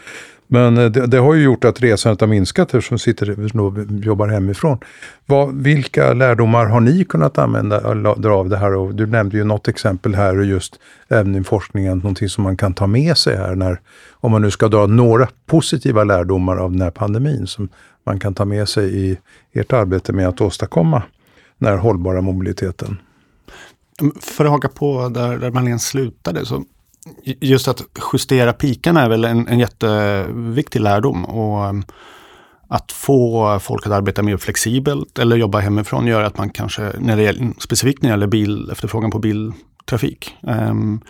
Men 0.46 0.78
eh, 0.78 0.90
det, 0.90 1.06
det, 1.06 1.18
har 1.18 1.34
ju 1.34 1.42
gjort 1.42 1.64
att 1.64 1.82
resandet 1.82 2.20
har 2.20 2.28
minskat 2.28 2.74
eftersom 2.74 2.98
sitter 2.98 3.60
och 3.60 3.74
jobbar 4.04 4.28
hemifrån. 4.28 4.78
Vad, 5.26 5.54
vilka 5.54 6.12
lärdomar 6.12 6.66
har 6.66 6.80
ni 6.80 7.04
kunnat 7.04 7.38
använda 7.38 7.90
eh, 7.90 8.16
dra 8.16 8.34
av 8.34 8.48
det 8.48 8.56
här? 8.56 8.74
Och 8.74 8.94
du 8.94 9.06
nämnde 9.06 9.36
ju 9.36 9.44
något 9.44 9.68
exempel 9.68 10.14
här 10.14 10.38
och 10.38 10.44
just 10.44 10.78
även 11.08 11.34
i 11.34 11.44
forskningen, 11.44 11.98
någonting 11.98 12.28
som 12.28 12.44
man 12.44 12.56
kan 12.56 12.74
ta 12.74 12.86
med 12.86 13.16
sig 13.16 13.36
här 13.36 13.54
när, 13.54 13.80
om 14.12 14.30
man 14.30 14.42
nu 14.42 14.50
ska 14.50 14.68
dra 14.68 14.86
några 14.86 15.28
positiva 15.46 16.04
lärdomar 16.04 16.56
av 16.56 16.72
den 16.72 16.80
här 16.80 16.90
pandemin 16.90 17.46
som 17.46 17.68
man 18.04 18.18
kan 18.18 18.34
ta 18.34 18.44
med 18.44 18.68
sig 18.68 19.10
i 19.10 19.18
ert 19.52 19.72
arbete 19.72 20.12
med 20.12 20.28
att 20.28 20.40
åstadkomma 20.40 21.02
den 21.58 21.68
här 21.68 21.76
hållbara 21.76 22.20
mobiliteten. 22.20 22.98
För 24.20 24.44
att 24.44 24.50
haka 24.50 24.68
på 24.68 25.08
där, 25.08 25.38
där 25.38 25.50
Marlene 25.50 25.78
slutade 25.78 26.46
så 26.46 26.64
just 27.40 27.68
att 27.68 27.82
justera 28.12 28.52
pikarna 28.52 29.02
är 29.02 29.08
väl 29.08 29.24
en, 29.24 29.48
en 29.48 29.58
jätteviktig 29.58 30.80
lärdom. 30.80 31.24
Och 31.24 31.66
ehm, 31.66 31.84
att 32.68 32.92
få 32.92 33.58
folk 33.58 33.86
att 33.86 33.92
arbeta 33.92 34.22
mer 34.22 34.36
flexibelt 34.36 35.18
eller 35.18 35.36
jobba 35.36 35.58
hemifrån 35.58 36.06
gör 36.06 36.22
att 36.22 36.38
man 36.38 36.50
kanske, 36.50 36.92
när 36.98 37.16
det 37.16 37.22
gäller, 37.22 37.52
specifikt 37.58 38.02
när 38.02 38.10
det 38.10 38.12
gäller 38.12 38.26
bil, 38.26 38.70
efterfrågan 38.72 39.10
på 39.10 39.18
biltrafik, 39.18 40.36
um, 40.40 41.00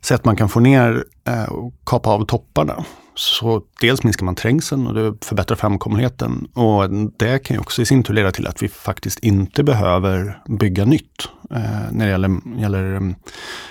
så 0.00 0.14
att 0.14 0.24
man 0.24 0.36
kan 0.36 0.48
få 0.48 0.60
ner 0.60 1.04
uh, 1.28 1.52
och 1.52 1.74
kapa 1.84 2.10
av 2.10 2.24
topparna. 2.24 2.84
Så 3.18 3.62
dels 3.80 4.02
minskar 4.02 4.24
man 4.24 4.34
trängseln 4.34 4.86
och 4.86 4.94
det 4.94 5.24
förbättrar 5.24 5.56
framkomligheten. 5.56 6.48
Och 6.52 6.90
det 7.16 7.38
kan 7.38 7.56
ju 7.56 7.60
också 7.60 7.82
i 7.82 7.86
sin 7.86 8.02
tur 8.02 8.14
leda 8.14 8.32
till 8.32 8.46
att 8.46 8.62
vi 8.62 8.68
faktiskt 8.68 9.18
inte 9.18 9.64
behöver 9.64 10.42
bygga 10.48 10.84
nytt 10.84 11.28
eh, 11.50 11.60
när 11.90 12.04
det 12.04 12.10
gäller, 12.10 12.40
gäller 12.58 12.84
mm, 12.84 13.14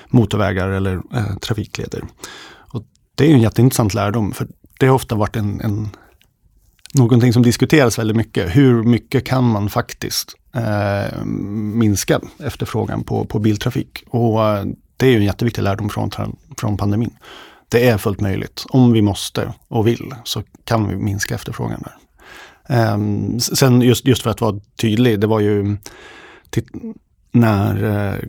motorvägar 0.09 0.69
eller 0.69 0.93
eh, 0.95 1.37
trafikleder. 1.41 2.03
Och 2.57 2.83
det 3.15 3.31
är 3.31 3.33
en 3.33 3.41
jätteintressant 3.41 3.93
lärdom, 3.93 4.31
för 4.31 4.47
det 4.79 4.87
har 4.87 4.95
ofta 4.95 5.15
varit 5.15 5.35
en, 5.35 5.61
en 5.61 5.89
någonting 6.93 7.33
som 7.33 7.43
diskuteras 7.43 7.99
väldigt 7.99 8.17
mycket. 8.17 8.55
Hur 8.55 8.83
mycket 8.83 9.25
kan 9.25 9.43
man 9.43 9.69
faktiskt 9.69 10.35
eh, 10.55 11.25
minska 11.25 12.19
efterfrågan 12.39 13.03
på, 13.03 13.25
på 13.25 13.39
biltrafik? 13.39 14.03
Och 14.07 14.47
eh, 14.47 14.65
det 14.97 15.05
är 15.05 15.11
ju 15.11 15.17
en 15.17 15.23
jätteviktig 15.23 15.61
lärdom 15.61 15.89
från, 15.89 16.11
från 16.57 16.77
pandemin 16.77 17.11
det 17.69 17.87
är 17.87 17.97
fullt 17.97 18.21
möjligt. 18.21 18.65
Om 18.69 18.91
vi 18.91 19.01
måste 19.01 19.53
och 19.67 19.87
vill 19.87 20.15
så 20.23 20.43
kan 20.63 20.87
vi 20.87 20.95
minska 20.95 21.35
efterfrågan 21.35 21.83
där. 21.83 21.95
Um, 22.93 23.39
sen 23.39 23.81
just, 23.81 24.05
just 24.05 24.21
för 24.21 24.29
att 24.29 24.41
vara 24.41 24.59
tydlig, 24.81 25.19
det 25.19 25.27
var 25.27 25.39
ju 25.39 25.77
när, 27.31 27.83
eh, 27.83 28.19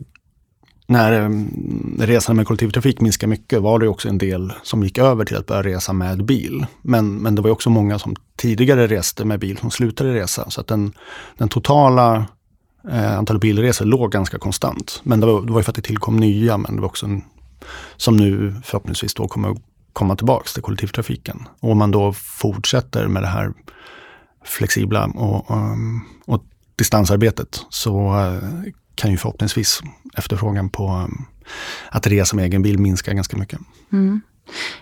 när 0.87 1.11
ehm, 1.11 1.97
resan 1.99 2.35
med 2.35 2.47
kollektivtrafik 2.47 3.01
minskade 3.01 3.29
mycket 3.29 3.61
var 3.61 3.79
det 3.79 3.87
också 3.87 4.09
en 4.09 4.17
del 4.17 4.53
som 4.63 4.83
gick 4.83 4.97
över 4.97 5.25
till 5.25 5.37
att 5.37 5.45
börja 5.45 5.63
resa 5.63 5.93
med 5.93 6.25
bil. 6.25 6.65
Men, 6.81 7.15
men 7.15 7.35
det 7.35 7.41
var 7.41 7.49
också 7.49 7.69
många 7.69 7.99
som 7.99 8.15
tidigare 8.35 8.87
reste 8.87 9.25
med 9.25 9.39
bil 9.39 9.57
som 9.57 9.71
slutade 9.71 10.13
resa. 10.13 10.49
Så 10.49 10.61
att 10.61 10.67
den, 10.67 10.93
den 11.37 11.49
totala 11.49 12.25
eh, 12.91 13.17
antalet 13.17 13.41
bilresor 13.41 13.85
låg 13.85 14.11
ganska 14.11 14.37
konstant. 14.37 15.01
Men 15.03 15.19
det 15.19 15.25
var, 15.25 15.41
det 15.41 15.51
var 15.51 15.59
ju 15.59 15.63
för 15.63 15.71
att 15.71 15.75
det 15.75 15.81
tillkom 15.81 16.17
nya, 16.17 16.57
men 16.57 16.75
det 16.75 16.81
var 16.81 16.87
också 16.87 17.05
en 17.05 17.21
som 17.97 18.17
nu 18.17 18.55
förhoppningsvis 18.63 19.13
då 19.13 19.27
kommer 19.27 19.49
att 19.49 19.57
komma 19.93 20.15
tillbaks 20.15 20.53
till 20.53 20.63
kollektivtrafiken. 20.63 21.47
Och 21.59 21.71
om 21.71 21.77
man 21.77 21.91
då 21.91 22.13
fortsätter 22.13 23.07
med 23.07 23.23
det 23.23 23.27
här 23.27 23.53
flexibla 24.43 25.05
och, 25.05 25.51
och, 25.51 25.57
um, 25.57 26.01
och 26.25 26.43
distansarbetet 26.75 27.65
så 27.69 28.13
uh, 28.13 28.43
kan 28.95 29.11
ju 29.11 29.17
förhoppningsvis 29.17 29.81
efterfrågan 30.17 30.69
på 30.69 30.87
um, 30.87 31.25
att 31.89 32.07
resa 32.07 32.35
med 32.35 32.45
egen 32.45 32.61
bil 32.61 32.79
minska 32.79 33.13
ganska 33.13 33.37
mycket. 33.37 33.59
Mm. 33.91 34.21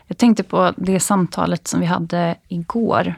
Jag 0.07 0.17
tänkte 0.17 0.43
på 0.43 0.73
det 0.77 0.99
samtalet 0.99 1.67
som 1.67 1.79
vi 1.79 1.85
hade 1.85 2.35
igår, 2.47 3.15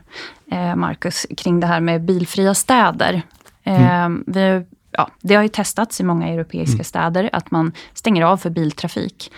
eh, 0.51 0.75
Marcus, 0.75 1.25
kring 1.37 1.59
det 1.59 1.67
här 1.67 1.79
med 1.79 2.05
bilfria 2.05 2.53
städer. 2.53 3.21
Eh, 3.63 4.03
mm. 4.03 4.23
vi 4.27 4.65
ja, 4.97 5.09
det 5.21 5.35
har 5.35 5.43
ju 5.43 5.49
testats 5.49 5.99
i 5.99 6.03
många 6.03 6.27
europeiska 6.27 6.73
mm. 6.73 6.83
städer 6.83 7.29
att 7.33 7.51
man 7.51 7.71
stänger 7.93 8.23
av 8.25 8.37
för 8.37 8.49
biltrafik. 8.49 9.31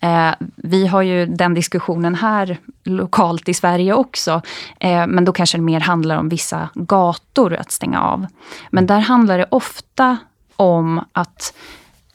Eh, 0.00 0.30
vi 0.56 0.86
har 0.86 1.02
ju 1.02 1.26
den 1.26 1.54
diskussionen 1.54 2.14
här 2.14 2.58
lokalt 2.84 3.48
i 3.48 3.54
Sverige 3.54 3.94
också. 3.94 4.42
Eh, 4.80 5.06
men 5.06 5.24
då 5.24 5.32
kanske 5.32 5.58
det 5.58 5.62
mer 5.62 5.80
handlar 5.80 6.16
om 6.16 6.28
vissa 6.28 6.68
gator 6.74 7.54
att 7.54 7.70
stänga 7.70 8.02
av. 8.02 8.26
Men 8.70 8.86
där 8.86 9.00
handlar 9.00 9.38
det 9.38 9.46
ofta 9.50 10.16
om 10.56 11.04
att 11.12 11.54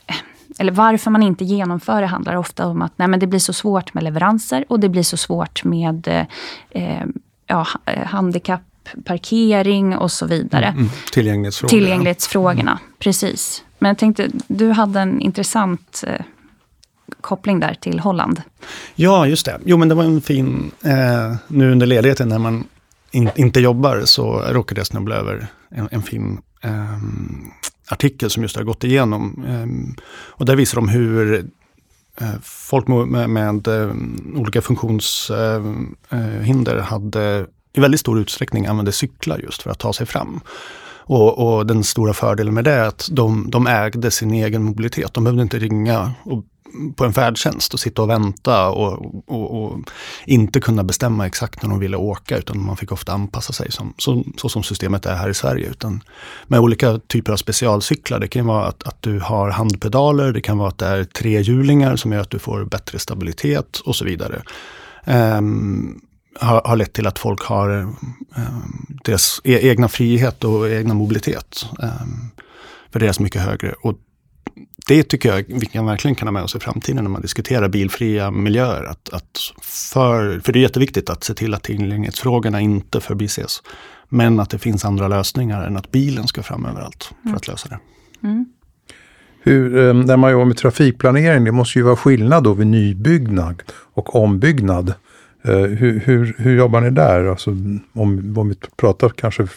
eh, 0.08 0.16
eller 0.60 0.72
varför 0.72 1.12
man 1.12 1.24
inte 1.24 1.46
genomför 1.46 2.02
det 2.02 2.08
handlar 2.08 2.36
ofta 2.36 2.68
om 2.68 2.82
att 2.82 2.94
nej, 2.96 3.08
men 3.08 3.20
det 3.20 3.28
blir 3.28 3.40
så 3.40 3.54
svårt 3.54 3.94
med 3.94 4.04
leveranser 4.04 4.66
och 4.70 4.80
det 4.80 4.90
blir 4.90 5.04
så 5.04 5.18
svårt 5.18 5.64
med 5.64 6.28
eh, 6.70 7.04
ja, 7.48 7.68
handikapp 8.06 8.62
parkering 9.06 9.98
och 9.98 10.12
så 10.12 10.26
vidare. 10.26 10.66
Mm, 10.66 10.78
mm. 10.78 10.90
Tillgänglighetsfrågor, 11.12 11.70
Tillgänglighetsfrågorna, 11.70 12.72
mm. 12.72 12.84
precis. 13.00 13.64
Men 13.80 13.90
jag 13.90 13.98
tänkte, 13.98 14.30
du 14.48 14.72
hade 14.72 15.00
en 15.00 15.22
intressant 15.22 16.04
eh, 16.08 16.26
koppling 17.22 17.60
där 17.60 17.78
till 17.82 18.00
Holland. 18.00 18.42
Ja, 18.96 19.28
just 19.28 19.46
det. 19.46 19.60
Jo, 19.66 19.78
men 19.78 19.90
det 19.90 19.96
var 19.96 20.04
en 20.04 20.22
fin... 20.22 20.72
Eh, 20.84 21.36
nu 21.48 21.72
under 21.72 21.86
ledigheten 21.86 22.30
när 22.30 22.40
man 22.40 22.64
in, 23.12 23.30
inte 23.36 23.60
jobbar 23.60 24.02
så 24.06 24.44
råkade 24.50 24.80
jag 24.80 24.88
snubbla 24.88 25.16
över 25.16 25.48
en, 25.70 25.88
en 25.92 26.02
fin 26.02 26.42
eh, 26.62 26.98
artikel 27.88 28.30
som 28.30 28.44
just 28.44 28.56
har 28.56 28.64
gått 28.64 28.84
igenom. 28.84 29.46
Eh, 29.48 29.66
och 30.16 30.46
där 30.46 30.56
visar 30.56 30.76
de 30.76 30.90
hur 30.90 31.46
eh, 32.22 32.34
folk 32.42 32.88
med, 32.88 33.08
med, 33.08 33.30
med 33.30 33.68
eh, 33.68 33.92
olika 34.36 34.62
funktionshinder 34.62 36.80
hade 36.80 37.46
i 37.74 37.80
väldigt 37.80 38.00
stor 38.00 38.20
utsträckning 38.20 38.66
använder 38.66 38.92
cyklar 38.92 39.38
just 39.38 39.62
för 39.62 39.72
att 39.72 39.80
ta 39.80 39.94
sig 39.94 40.06
fram. 40.06 40.42
Och, 41.06 41.58
och, 41.58 41.68
den 41.68 41.84
stora 41.84 42.14
fördelen 42.14 42.54
med 42.54 42.64
det 42.64 42.72
är 42.72 42.88
att 42.88 43.10
de, 43.12 43.50
de 43.50 43.68
ägde 43.68 44.12
sin 44.12 44.34
egen 44.34 44.64
mobilitet. 44.64 45.14
De 45.14 45.24
behövde 45.24 45.44
inte 45.44 45.60
ringa 45.60 46.12
och, 46.24 46.44
på 46.96 47.06
en 47.06 47.14
färdtjänst 47.14 47.74
och 47.74 47.80
sitta 47.80 48.02
och 48.02 48.10
vänta 48.10 48.70
och, 48.70 49.24
och, 49.28 49.64
och, 49.64 49.80
inte 50.26 50.60
kunna 50.60 50.84
bestämma 50.84 51.28
exakt 51.28 51.62
när 51.62 51.70
de 51.70 51.80
ville 51.80 51.98
åka 51.98 52.38
utan 52.38 52.66
man 52.66 52.78
fick 52.78 52.92
ofta 52.92 53.12
anpassa 53.12 53.54
sig 53.54 53.72
som, 53.72 53.94
så, 53.98 54.24
så, 54.38 54.50
som 54.50 54.64
systemet 54.64 55.06
är 55.06 55.16
här 55.16 55.30
i 55.30 55.34
Sverige. 55.34 55.70
Utan 55.70 56.04
med 56.48 56.60
olika 56.60 57.00
typer 57.08 57.32
av 57.32 57.38
specialcyklar. 57.38 58.20
Det 58.20 58.28
kan 58.28 58.46
vara 58.46 58.66
att, 58.66 58.88
att 58.88 59.02
du 59.02 59.20
har 59.20 59.50
handpedaler, 59.50 60.32
det 60.32 60.42
kan 60.42 60.58
vara 60.58 60.70
att 60.70 60.78
det 60.78 60.88
är 60.88 61.04
trehjulingar 61.04 61.96
som 61.96 62.12
gör 62.12 62.22
att 62.22 62.30
du 62.30 62.40
får 62.40 62.66
bättre 62.66 63.00
stabilitet 63.00 63.78
och 63.78 63.96
så 63.96 64.06
vidare. 64.06 64.42
Um, 65.06 66.02
har, 66.40 66.62
har 66.66 66.76
lett 66.76 66.94
till 66.94 67.08
att 67.08 67.20
folk 67.20 67.44
har 67.44 67.80
eh, 67.80 67.90
deras 69.04 69.42
e 69.44 69.70
egna 69.70 69.88
frihet 69.88 70.44
och 70.44 70.70
egna 70.70 70.94
mobilitet. 70.94 71.66
Eh, 71.84 71.90
värderas 72.92 73.20
mycket 73.20 73.42
högre. 73.42 73.74
Och 73.82 73.98
det 74.88 75.04
tycker 75.04 75.30
jag 75.30 75.46
vi 75.48 75.66
kan 75.66 75.86
verkligen 75.86 76.16
kan 76.16 76.28
ha 76.28 76.32
med 76.34 76.44
oss 76.44 76.56
i 76.56 76.60
framtiden 76.60 77.04
när 77.04 77.12
man 77.12 77.22
diskuterar 77.22 77.70
bilfria 77.70 78.32
miljöer. 78.32 78.84
Att, 78.84 79.14
att 79.14 79.40
för, 79.62 80.40
för 80.40 80.54
det 80.54 80.60
är 80.60 80.62
jätteviktigt 80.62 81.10
att 81.10 81.24
se 81.24 81.34
till 81.34 81.54
att 81.54 81.64
tillgänglighetsfrågorna 81.64 82.62
inte 82.62 83.02
förbises. 83.02 83.62
Men 84.10 84.40
att 84.40 84.50
det 84.50 84.60
finns 84.60 84.86
andra 84.86 85.08
lösningar 85.08 85.64
än 85.68 85.78
att 85.78 85.92
bilen 85.92 86.28
ska 86.28 86.44
fram 86.44 86.66
överallt 86.66 87.04
för 87.04 87.30
mm. 87.30 87.36
att 87.36 87.48
lösa 87.48 87.70
det. 87.70 87.80
Mm. 88.28 88.46
Hur, 89.40 89.78
eh, 89.78 89.94
när 89.94 90.18
man 90.18 90.32
jobbar 90.32 90.46
med 90.46 90.58
trafikplanering, 90.58 91.44
det 91.44 91.52
måste 91.52 91.80
ju 91.80 91.84
vara 91.84 91.96
skillnad 91.96 92.44
då 92.44 92.54
vid 92.54 92.68
nybyggnad 92.68 93.64
och 93.94 94.16
ombyggnad. 94.16 94.94
Eh, 95.46 95.56
hur, 95.56 96.00
hur, 96.00 96.36
hur 96.38 96.58
jobbar 96.58 96.82
ni 96.82 96.90
där? 96.90 97.26
Alltså, 97.26 97.50
om, 97.94 98.34
om 98.38 98.50
vi 98.50 98.56
pratar 98.76 99.10
kanske 99.10 99.48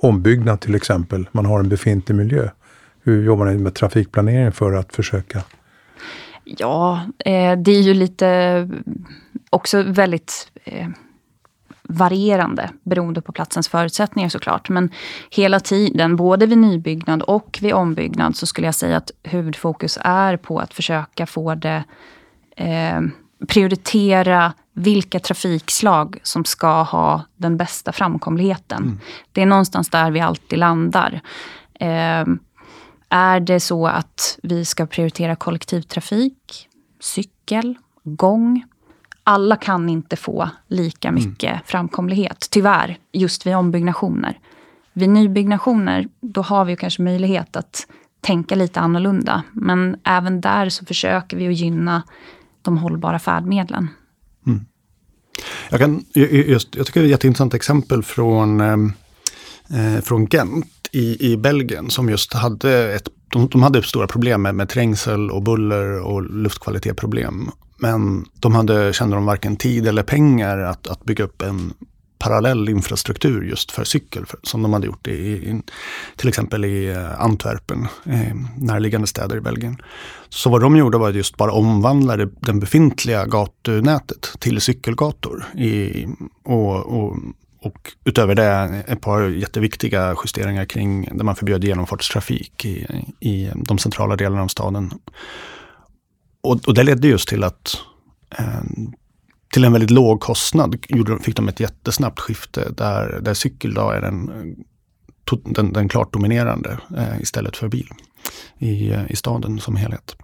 ombyggnad 0.00 0.60
till 0.60 0.74
exempel, 0.74 1.28
man 1.32 1.46
har 1.46 1.60
en 1.60 1.68
befintlig 1.68 2.14
miljö. 2.14 2.48
Hur 3.02 3.24
jobbar 3.24 3.46
ni 3.46 3.58
med 3.58 3.74
trafikplanering 3.74 4.52
för 4.52 4.72
att 4.72 4.96
försöka? 4.96 5.42
Ja, 6.44 7.00
eh, 7.18 7.58
det 7.58 7.70
är 7.70 7.82
ju 7.82 7.94
lite 7.94 8.68
också 9.50 9.82
väldigt 9.82 10.52
eh, 10.64 10.88
varierande 11.82 12.70
beroende 12.82 13.20
på 13.20 13.32
platsens 13.32 13.68
förutsättningar 13.68 14.28
såklart. 14.28 14.68
Men 14.68 14.90
hela 15.30 15.60
tiden, 15.60 16.16
både 16.16 16.46
vid 16.46 16.58
nybyggnad 16.58 17.22
och 17.22 17.58
vid 17.62 17.72
ombyggnad, 17.72 18.36
så 18.36 18.46
skulle 18.46 18.66
jag 18.66 18.74
säga 18.74 18.96
att 18.96 19.10
huvudfokus 19.22 19.98
är 20.02 20.36
på 20.36 20.58
att 20.58 20.74
försöka 20.74 21.26
få 21.26 21.54
det 21.54 21.84
eh, 22.56 23.00
prioritera 23.48 24.52
vilka 24.72 25.20
trafikslag 25.20 26.18
som 26.22 26.44
ska 26.44 26.82
ha 26.82 27.22
den 27.36 27.56
bästa 27.56 27.92
framkomligheten. 27.92 28.82
Mm. 28.82 29.00
Det 29.32 29.42
är 29.42 29.46
någonstans 29.46 29.88
där 29.88 30.10
vi 30.10 30.20
alltid 30.20 30.58
landar. 30.58 31.20
Eh, 31.80 32.24
är 33.08 33.40
det 33.40 33.60
så 33.60 33.86
att 33.86 34.38
vi 34.42 34.64
ska 34.64 34.86
prioritera 34.86 35.36
kollektivtrafik, 35.36 36.68
cykel, 37.00 37.74
gång? 38.04 38.64
Alla 39.24 39.56
kan 39.56 39.88
inte 39.88 40.16
få 40.16 40.50
lika 40.68 41.08
mm. 41.08 41.24
mycket 41.24 41.50
mm. 41.50 41.62
framkomlighet, 41.66 42.46
tyvärr, 42.50 42.98
just 43.12 43.46
vid 43.46 43.56
ombyggnationer. 43.56 44.38
Vid 44.92 45.08
nybyggnationer, 45.08 46.08
då 46.20 46.42
har 46.42 46.64
vi 46.64 46.76
kanske 46.76 47.02
möjlighet 47.02 47.56
att 47.56 47.86
tänka 48.20 48.54
lite 48.54 48.80
annorlunda. 48.80 49.42
Men 49.52 49.96
även 50.04 50.40
där 50.40 50.68
så 50.68 50.84
försöker 50.84 51.36
vi 51.36 51.48
att 51.48 51.56
gynna 51.56 52.02
de 52.66 52.78
hållbara 52.78 53.18
färdmedlen. 53.18 53.88
Mm. 54.46 54.60
Jag, 55.70 55.80
kan, 55.80 56.04
just, 56.14 56.74
jag 56.74 56.86
tycker 56.86 57.00
det 57.00 57.04
är 57.04 57.08
ett 57.08 57.10
jätteintressant 57.10 57.54
exempel 57.54 58.02
från, 58.02 58.60
ehm, 58.60 58.92
eh, 59.70 60.02
från 60.02 60.26
Gent 60.26 60.88
i, 60.92 61.32
i 61.32 61.36
Belgien 61.36 61.90
som 61.90 62.10
just 62.10 62.32
hade 62.32 62.94
ett 62.94 63.08
de, 63.28 63.48
de 63.48 63.62
hade 63.62 63.82
stora 63.82 64.06
problem 64.06 64.42
med, 64.42 64.54
med 64.54 64.68
trängsel 64.68 65.30
och 65.30 65.42
buller 65.42 66.00
och 66.00 66.30
luftkvalitetsproblem. 66.30 67.50
Men 67.78 68.24
de 68.40 68.54
hade, 68.54 68.92
kände 68.92 69.16
de 69.16 69.26
varken 69.26 69.56
tid 69.56 69.86
eller 69.86 70.02
pengar 70.02 70.58
att, 70.58 70.86
att 70.86 71.04
bygga 71.04 71.24
upp 71.24 71.42
en 71.42 71.74
parallell 72.18 72.68
infrastruktur 72.68 73.42
just 73.42 73.70
för 73.70 73.84
cykel, 73.84 74.24
som 74.42 74.62
de 74.62 74.72
hade 74.72 74.86
gjort 74.86 75.06
i, 75.06 75.12
i, 75.12 75.62
till 76.16 76.28
exempel 76.28 76.64
i 76.64 76.88
eh, 76.88 77.20
Antwerpen, 77.20 77.88
eh, 78.04 78.34
närliggande 78.56 79.06
städer 79.06 79.36
i 79.36 79.40
Belgien. 79.40 79.76
Så 80.28 80.50
vad 80.50 80.60
de 80.60 80.76
gjorde 80.76 80.98
var 80.98 81.10
just 81.10 81.36
bara 81.36 81.52
omvandla 81.52 82.16
det, 82.16 82.28
den 82.40 82.60
befintliga 82.60 83.26
gatunätet 83.26 84.32
till 84.38 84.60
cykelgator. 84.60 85.44
I, 85.54 86.06
och, 86.44 86.86
och, 86.86 87.16
och 87.60 87.92
utöver 88.04 88.34
det 88.34 88.84
ett 88.88 89.00
par 89.00 89.22
jätteviktiga 89.22 90.16
justeringar 90.24 90.64
kring 90.64 91.08
där 91.16 91.24
man 91.24 91.36
förbjöd 91.36 91.64
genomfartstrafik 91.64 92.64
i, 92.64 92.86
i 93.20 93.50
de 93.54 93.78
centrala 93.78 94.16
delarna 94.16 94.42
av 94.42 94.48
staden. 94.48 94.92
Och, 96.40 96.60
och 96.66 96.74
det 96.74 96.82
ledde 96.82 97.08
just 97.08 97.28
till 97.28 97.44
att 97.44 97.78
eh, 98.38 98.62
till 99.52 99.64
en 99.64 99.72
väldigt 99.72 99.90
låg 99.90 100.20
kostnad 100.20 100.76
fick 101.22 101.36
de 101.36 101.48
ett 101.48 101.60
jättesnabbt 101.60 102.20
skifte 102.20 102.72
där, 102.76 103.18
där 103.22 103.34
cykel 103.34 103.74
då 103.74 103.90
är 103.90 104.00
den, 104.00 104.30
den, 105.44 105.72
den 105.72 105.88
klart 105.88 106.12
dominerande 106.12 106.78
eh, 106.96 107.20
istället 107.20 107.56
för 107.56 107.68
bil 107.68 107.88
i, 108.58 108.90
eh, 108.90 109.10
i 109.10 109.16
staden 109.16 109.60
som 109.60 109.76
helhet. 109.76 110.16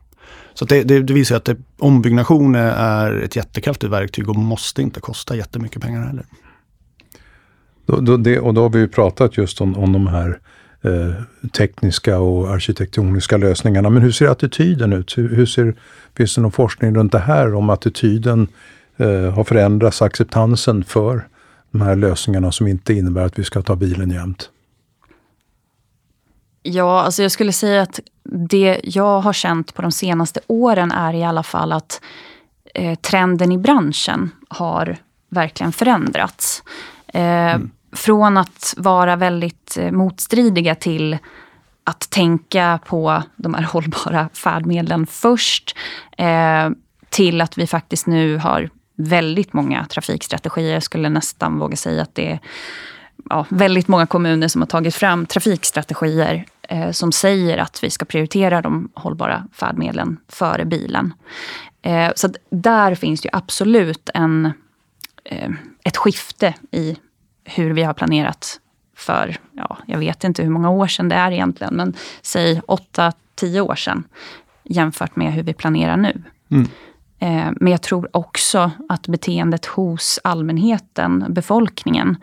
Så 0.54 0.64
det, 0.64 0.82
det, 0.82 1.02
det, 1.02 1.12
visar 1.12 1.36
att 1.36 1.44
det, 1.44 1.56
ombyggnation 1.78 2.54
är 2.54 3.12
ett 3.12 3.36
jättekraftigt 3.36 3.92
verktyg 3.92 4.28
och 4.28 4.36
måste 4.36 4.82
inte 4.82 5.00
kosta 5.00 5.36
jättemycket 5.36 5.82
pengar 5.82 6.06
heller. 6.06 6.26
Då, 7.86 8.00
då, 8.00 8.16
det, 8.16 8.40
och 8.40 8.54
då 8.54 8.62
har 8.62 8.70
vi 8.70 8.78
ju 8.78 8.88
pratat 8.88 9.36
just 9.36 9.60
om, 9.60 9.78
om 9.78 9.92
de 9.92 10.06
här 10.06 10.40
eh, 10.82 11.48
tekniska 11.48 12.18
och 12.18 12.50
arkitektoniska 12.50 13.36
lösningarna. 13.36 13.90
Men 13.90 14.02
hur 14.02 14.10
ser 14.10 14.26
attityden 14.26 14.92
ut? 14.92 15.18
Hur, 15.18 15.36
hur 15.36 15.46
ser, 15.46 15.74
finns 16.16 16.34
det 16.34 16.40
någon 16.40 16.52
forskning 16.52 16.94
runt 16.94 17.12
det 17.12 17.18
här 17.18 17.54
om 17.54 17.70
attityden 17.70 18.48
eh, 19.02 19.34
har 19.34 19.44
förändrats, 19.44 20.02
acceptansen 20.02 20.84
för 20.84 21.28
de 21.70 21.80
här 21.80 21.96
lösningarna 21.96 22.52
som 22.52 22.66
inte 22.66 22.94
innebär 22.94 23.24
att 23.24 23.38
vi 23.38 23.44
ska 23.44 23.62
ta 23.62 23.76
bilen 23.76 24.10
jämt? 24.10 24.50
Ja, 26.62 27.02
alltså 27.02 27.22
jag 27.22 27.32
skulle 27.32 27.52
säga 27.52 27.82
att 27.82 28.00
det 28.48 28.80
jag 28.84 29.20
har 29.20 29.32
känt 29.32 29.74
på 29.74 29.82
de 29.82 29.92
senaste 29.92 30.40
åren 30.46 30.92
är 30.92 31.14
i 31.14 31.24
alla 31.24 31.42
fall 31.42 31.72
att 31.72 32.00
eh, 32.74 32.94
trenden 32.94 33.52
i 33.52 33.58
branschen 33.58 34.30
har 34.48 34.96
verkligen 35.28 35.72
förändrats. 35.72 36.62
Eh, 37.06 37.22
mm. 37.22 37.70
Från 37.92 38.36
att 38.36 38.74
vara 38.76 39.16
väldigt 39.16 39.76
eh, 39.80 39.90
motstridiga 39.90 40.74
till 40.74 41.18
att 41.84 42.10
tänka 42.10 42.80
på 42.86 43.22
de 43.36 43.54
här 43.54 43.62
hållbara 43.72 44.28
färdmedlen 44.34 45.06
först. 45.06 45.76
Eh, 46.18 46.70
till 47.08 47.40
att 47.40 47.58
vi 47.58 47.66
faktiskt 47.66 48.06
nu 48.06 48.36
har 48.36 48.70
väldigt 48.94 49.52
många 49.52 49.84
trafikstrategier. 49.84 50.74
Jag 50.74 50.82
skulle 50.82 51.08
nästan 51.08 51.58
våga 51.58 51.76
säga 51.76 52.02
att 52.02 52.14
det 52.14 52.30
är 52.30 52.40
ja, 53.30 53.46
väldigt 53.48 53.88
många 53.88 54.06
kommuner 54.06 54.48
som 54.48 54.62
har 54.62 54.66
tagit 54.66 54.94
fram 54.94 55.26
trafikstrategier 55.26 56.44
eh, 56.62 56.90
som 56.90 57.12
säger 57.12 57.58
att 57.58 57.84
vi 57.84 57.90
ska 57.90 58.04
prioritera 58.04 58.62
de 58.62 58.88
hållbara 58.94 59.46
färdmedlen 59.52 60.18
före 60.28 60.64
bilen. 60.64 61.14
Eh, 61.82 62.12
så 62.16 62.28
där 62.50 62.94
finns 62.94 63.20
det 63.20 63.30
absolut 63.32 64.10
en, 64.14 64.52
eh, 65.24 65.50
ett 65.84 65.96
skifte 65.96 66.54
i 66.70 66.96
hur 67.44 67.70
vi 67.70 67.82
har 67.82 67.94
planerat 67.94 68.60
för, 68.96 69.36
ja, 69.52 69.78
jag 69.86 69.98
vet 69.98 70.24
inte 70.24 70.42
hur 70.42 70.50
många 70.50 70.70
år 70.70 70.86
sedan 70.86 71.08
det 71.08 71.14
är 71.14 71.30
egentligen, 71.30 71.74
men 71.74 71.94
säg 72.22 72.60
8-10 72.66 73.60
år 73.60 73.74
sedan 73.74 74.04
jämfört 74.64 75.16
med 75.16 75.32
hur 75.32 75.42
vi 75.42 75.54
planerar 75.54 75.96
nu. 75.96 76.22
Mm. 76.50 76.68
Eh, 77.22 77.50
men 77.60 77.72
jag 77.72 77.82
tror 77.82 78.08
också 78.12 78.70
att 78.88 79.08
beteendet 79.08 79.66
hos 79.66 80.20
allmänheten, 80.24 81.24
befolkningen, 81.28 82.16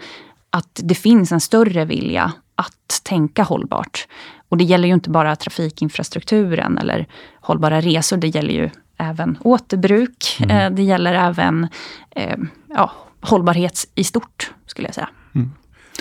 att 0.50 0.80
det 0.84 0.96
finns 0.96 1.32
en 1.32 1.40
större 1.40 1.86
vilja 1.86 2.32
att 2.56 3.02
tänka 3.04 3.44
hållbart. 3.44 4.08
Och 4.50 4.58
det 4.58 4.64
gäller 4.64 4.88
ju 4.88 4.94
inte 4.94 5.10
bara 5.10 5.36
trafikinfrastrukturen 5.36 6.78
eller 6.78 7.08
hållbara 7.42 7.82
resor, 7.82 8.18
det 8.18 8.28
gäller 8.28 8.54
ju 8.54 8.70
även 8.98 9.38
återbruk. 9.42 10.38
Mm. 10.40 10.58
Eh, 10.58 10.76
det 10.76 10.84
gäller 10.84 11.14
även 11.14 11.68
eh, 12.12 12.38
ja, 12.68 12.92
hållbarhet 13.22 13.88
i 13.96 14.04
stort, 14.04 14.52
skulle 14.66 14.88
jag 14.88 14.96
säga. 14.96 15.10
Mm. 15.36 15.52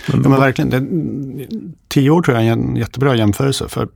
Ja, 0.06 0.16
men 0.16 0.40
verkligen, 0.40 0.70
det, 0.70 1.48
tio 1.88 2.10
år 2.10 2.22
tror 2.22 2.36
jag 2.36 2.46
är 2.46 2.52
en 2.52 2.76
jättebra 2.76 3.16
jämförelse. 3.16 3.68
För, 3.68 3.88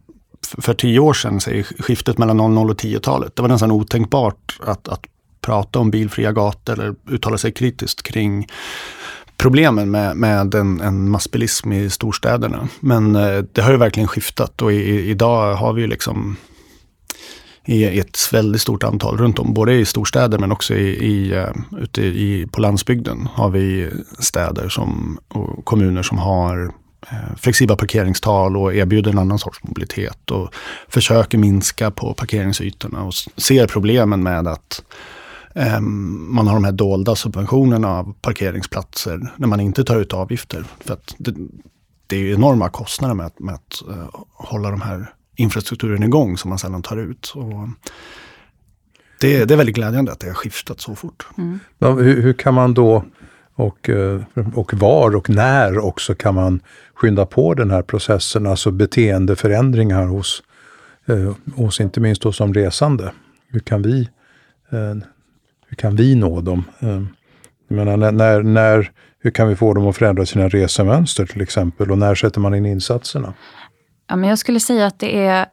för 0.58 0.74
tio 0.74 0.98
år 0.98 1.12
sedan, 1.12 1.40
säg, 1.40 1.64
skiftet 1.64 2.18
mellan 2.18 2.36
00 2.36 2.70
och 2.70 2.80
10-talet, 2.80 3.36
det 3.36 3.42
var 3.42 3.48
nästan 3.48 3.70
otänkbart 3.70 4.58
att, 4.66 4.88
att 4.88 5.04
prata 5.40 5.78
om 5.78 5.90
bilfria 5.90 6.32
gator 6.32 6.72
eller 6.72 6.94
uttala 7.08 7.38
sig 7.38 7.52
kritiskt 7.52 8.02
kring 8.02 8.46
problemen 9.36 9.90
med, 9.90 10.16
med 10.16 10.54
en, 10.54 10.80
en 10.80 11.10
massbilism 11.10 11.72
i 11.72 11.90
storstäderna. 11.90 12.68
Men 12.80 13.16
eh, 13.16 13.44
det 13.52 13.62
har 13.62 13.70
ju 13.70 13.76
verkligen 13.76 14.08
skiftat 14.08 14.62
och 14.62 14.72
i, 14.72 15.10
idag 15.10 15.54
har 15.54 15.72
vi 15.72 15.82
ju 15.82 15.86
liksom 15.88 16.36
i 17.64 17.98
ett 17.98 18.18
väldigt 18.32 18.60
stort 18.60 18.84
antal 18.84 19.18
runt 19.18 19.38
om, 19.38 19.54
både 19.54 19.74
i 19.74 19.84
storstäder 19.84 20.38
men 20.38 20.52
också 20.52 20.74
i, 20.74 20.88
i, 20.88 21.32
eh, 21.32 21.50
ute 21.78 22.02
i, 22.02 22.46
på 22.52 22.60
landsbygden 22.60 23.28
har 23.34 23.50
vi 23.50 23.90
städer 24.18 24.68
som, 24.68 25.18
och 25.28 25.64
kommuner 25.64 26.02
som 26.02 26.18
har 26.18 26.72
flexibla 27.36 27.76
parkeringstal 27.76 28.56
och 28.56 28.74
erbjuder 28.74 29.10
en 29.10 29.18
annan 29.18 29.38
sorts 29.38 29.62
mobilitet 29.62 30.30
och 30.30 30.54
försöker 30.88 31.38
minska 31.38 31.90
på 31.90 32.14
parkeringsytorna 32.14 33.02
och 33.02 33.14
ser 33.36 33.66
problemen 33.66 34.22
med 34.22 34.48
att 34.48 34.82
um, 35.54 36.34
man 36.34 36.46
har 36.46 36.54
de 36.54 36.64
här 36.64 36.72
dolda 36.72 37.16
subventionerna 37.16 37.98
av 37.98 38.14
parkeringsplatser 38.20 39.32
när 39.36 39.48
man 39.48 39.60
inte 39.60 39.84
tar 39.84 40.00
ut 40.00 40.12
avgifter. 40.12 40.64
För 40.80 40.92
att 40.94 41.14
det, 41.18 41.34
det 42.06 42.16
är 42.16 42.34
enorma 42.34 42.68
kostnader 42.68 43.14
med 43.14 43.26
att, 43.26 43.38
med 43.38 43.54
att 43.54 43.82
uh, 43.88 44.08
hålla 44.32 44.70
de 44.70 44.80
här 44.80 45.14
infrastrukturen 45.36 46.02
igång 46.02 46.38
som 46.38 46.48
man 46.48 46.58
sällan 46.58 46.82
tar 46.82 46.96
ut. 46.96 47.32
Och 47.34 47.68
det, 49.20 49.44
det 49.44 49.54
är 49.54 49.58
väldigt 49.58 49.76
glädjande 49.76 50.12
att 50.12 50.20
det 50.20 50.26
har 50.26 50.34
skiftat 50.34 50.80
så 50.80 50.94
fort. 50.94 51.26
Mm. 51.38 51.60
Hur, 51.78 52.22
hur, 52.22 52.32
kan 52.32 52.54
man 52.54 52.74
då 52.74 53.04
och, 53.54 53.88
eh, 53.88 54.20
och 54.54 54.74
var 54.74 55.16
och 55.16 55.30
när 55.30 55.78
också 55.78 56.14
kan 56.14 56.34
man 56.34 56.60
skynda 56.94 57.26
på 57.26 57.54
den 57.54 57.70
här 57.70 57.82
processen, 57.82 58.46
alltså 58.46 58.70
beteendeförändringar 58.70 60.06
hos, 60.06 60.42
eh, 61.06 61.34
hos 61.54 61.80
inte 61.80 62.00
minst 62.00 62.24
hos 62.24 62.38
de 62.38 62.54
resande. 62.54 63.12
Hur 63.48 63.60
kan 63.60 63.82
vi, 63.82 64.00
eh, 64.70 64.94
hur 65.66 65.76
kan 65.76 65.96
vi 65.96 66.14
nå 66.14 66.40
dem? 66.40 66.64
Jag 67.68 67.76
menar, 67.76 68.12
när, 68.12 68.42
när, 68.42 68.90
hur 69.18 69.30
kan 69.30 69.48
vi 69.48 69.56
få 69.56 69.74
dem 69.74 69.86
att 69.86 69.96
förändra 69.96 70.26
sina 70.26 70.48
resemönster 70.48 71.26
till 71.26 71.40
exempel 71.40 71.90
och 71.90 71.98
när 71.98 72.14
sätter 72.14 72.40
man 72.40 72.54
in 72.54 72.66
insatserna? 72.66 73.34
Ja, 74.08 74.16
men 74.16 74.28
jag 74.28 74.38
skulle 74.38 74.60
säga 74.60 74.86
att 74.86 74.98
det 74.98 75.26
är 75.26 75.46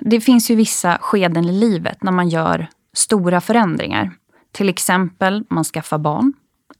det 0.00 0.20
finns 0.20 0.50
ju 0.50 0.54
vissa 0.54 0.98
skeden 1.00 1.44
i 1.44 1.52
livet 1.52 2.02
när 2.02 2.12
man 2.12 2.28
gör 2.28 2.66
stora 2.96 3.40
förändringar. 3.40 4.10
Till 4.52 4.68
exempel 4.68 5.44
man 5.50 5.64
skaffar 5.64 5.98
barn 5.98 6.32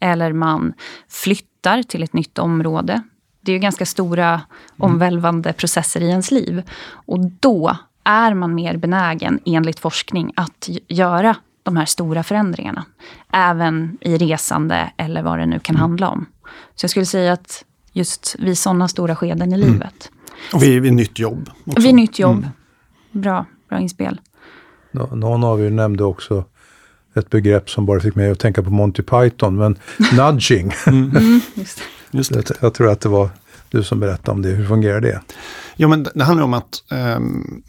eller 0.05 0.33
man 0.33 0.73
flyttar 1.09 1.83
till 1.83 2.03
ett 2.03 2.13
nytt 2.13 2.39
område. 2.39 3.03
Det 3.41 3.53
är 3.53 3.55
ju 3.55 3.59
ganska 3.61 3.87
stora 3.87 4.41
omvälvande 4.79 5.53
processer 5.53 6.01
i 6.01 6.09
ens 6.09 6.31
liv. 6.31 6.63
Och 6.91 7.21
då 7.41 7.77
är 8.05 8.35
man 8.35 8.55
mer 8.55 8.77
benägen, 8.77 9.41
enligt 9.45 9.81
forskning, 9.81 10.33
att 10.37 10.69
göra 10.89 11.37
de 11.63 11.77
här 11.77 11.85
stora 11.85 12.23
förändringarna. 12.23 12.85
Även 13.33 13.99
i 14.01 14.19
resande 14.19 14.93
eller 14.97 15.23
vad 15.23 15.39
det 15.39 15.47
nu 15.47 15.59
kan 15.59 15.77
mm. 15.77 15.81
handla 15.81 16.09
om. 16.09 16.27
Så 16.75 16.85
jag 16.85 16.91
skulle 16.91 17.07
säga 17.07 17.33
att 17.33 17.65
just 17.93 18.37
vid 18.39 18.59
sådana 18.59 18.89
stora 18.89 19.17
skeden 19.17 19.53
i 19.53 19.55
mm. 19.55 19.71
livet. 19.71 20.11
Och 20.55 20.63
vid, 20.63 20.83
vid 20.83 20.93
nytt 20.93 21.19
jobb. 21.19 21.51
Också. 21.67 21.81
Vid 21.81 21.95
nytt 21.95 22.19
jobb. 22.19 22.39
Mm. 22.39 22.51
Bra, 23.13 23.47
bra 23.69 23.79
inspel. 23.79 24.21
Någon 24.93 25.45
av 25.45 25.61
er 25.63 25.71
nämnde 25.71 26.05
också 26.05 26.45
ett 27.15 27.31
begrepp 27.31 27.71
som 27.71 27.87
bara 27.87 28.01
fick 28.01 28.15
mig 28.15 28.31
att 28.31 28.39
tänka 28.39 28.63
på 28.63 28.71
Monty 28.71 29.03
Python, 29.03 29.57
men 29.57 29.79
nudging. 30.17 30.73
Mm. 30.87 31.11
mm, 31.11 31.41
just 31.55 31.81
just 32.11 32.33
det. 32.33 32.51
Jag 32.61 32.75
tror 32.75 32.91
att 32.91 33.01
det 33.01 33.09
var 33.09 33.31
du 33.69 33.83
som 33.83 34.01
berättade 34.01 34.31
om 34.31 34.43
det. 34.43 34.49
Hur 34.49 34.67
fungerar 34.67 35.01
det? 35.01 35.21
Ja, 35.77 35.89
men 35.89 36.07
det 36.15 36.25
handlar 36.25 36.45
om 36.45 36.55
att 36.55 36.83
um, 36.91 37.63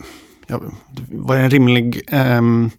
ja, 0.48 0.62
vad 1.12 1.38
är 1.38 1.42
en 1.42 1.50
rimlig 1.50 2.02
um, 2.12 2.72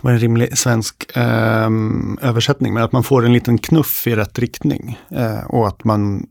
vad 0.00 0.12
är 0.12 0.14
en 0.14 0.20
rimlig 0.20 0.58
svensk 0.58 1.10
um, 1.16 2.18
översättning? 2.22 2.74
Men 2.74 2.82
att 2.82 2.92
man 2.92 3.04
får 3.04 3.26
en 3.26 3.32
liten 3.32 3.58
knuff 3.58 4.06
i 4.06 4.16
rätt 4.16 4.38
riktning. 4.38 4.98
Uh, 5.12 5.44
och 5.46 5.68
att 5.68 5.84
man 5.84 6.26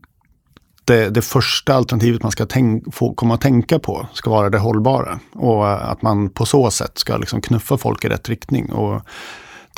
det, 0.88 1.10
det 1.10 1.22
första 1.22 1.74
alternativet 1.74 2.22
man 2.22 2.32
ska 2.32 2.46
tänk, 2.46 2.94
få 2.94 3.14
komma 3.14 3.34
att 3.34 3.40
tänka 3.40 3.78
på 3.78 4.06
ska 4.12 4.30
vara 4.30 4.50
det 4.50 4.58
hållbara. 4.58 5.20
Och 5.32 5.90
att 5.92 6.02
man 6.02 6.30
på 6.30 6.46
så 6.46 6.70
sätt 6.70 6.98
ska 6.98 7.16
liksom 7.16 7.40
knuffa 7.40 7.78
folk 7.78 8.04
i 8.04 8.08
rätt 8.08 8.28
riktning. 8.28 8.72
Och 8.72 9.02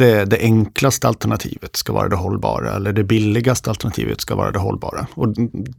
det, 0.01 0.25
det 0.25 0.39
enklaste 0.39 1.09
alternativet 1.09 1.77
ska 1.77 1.93
vara 1.93 2.09
det 2.09 2.17
hållbara 2.17 2.73
eller 2.73 2.93
det 2.93 3.05
billigaste 3.05 3.71
alternativet 3.71 4.21
ska 4.21 4.35
vara 4.35 4.51
det 4.51 4.59
hållbara. 4.59 5.07
Och 5.15 5.35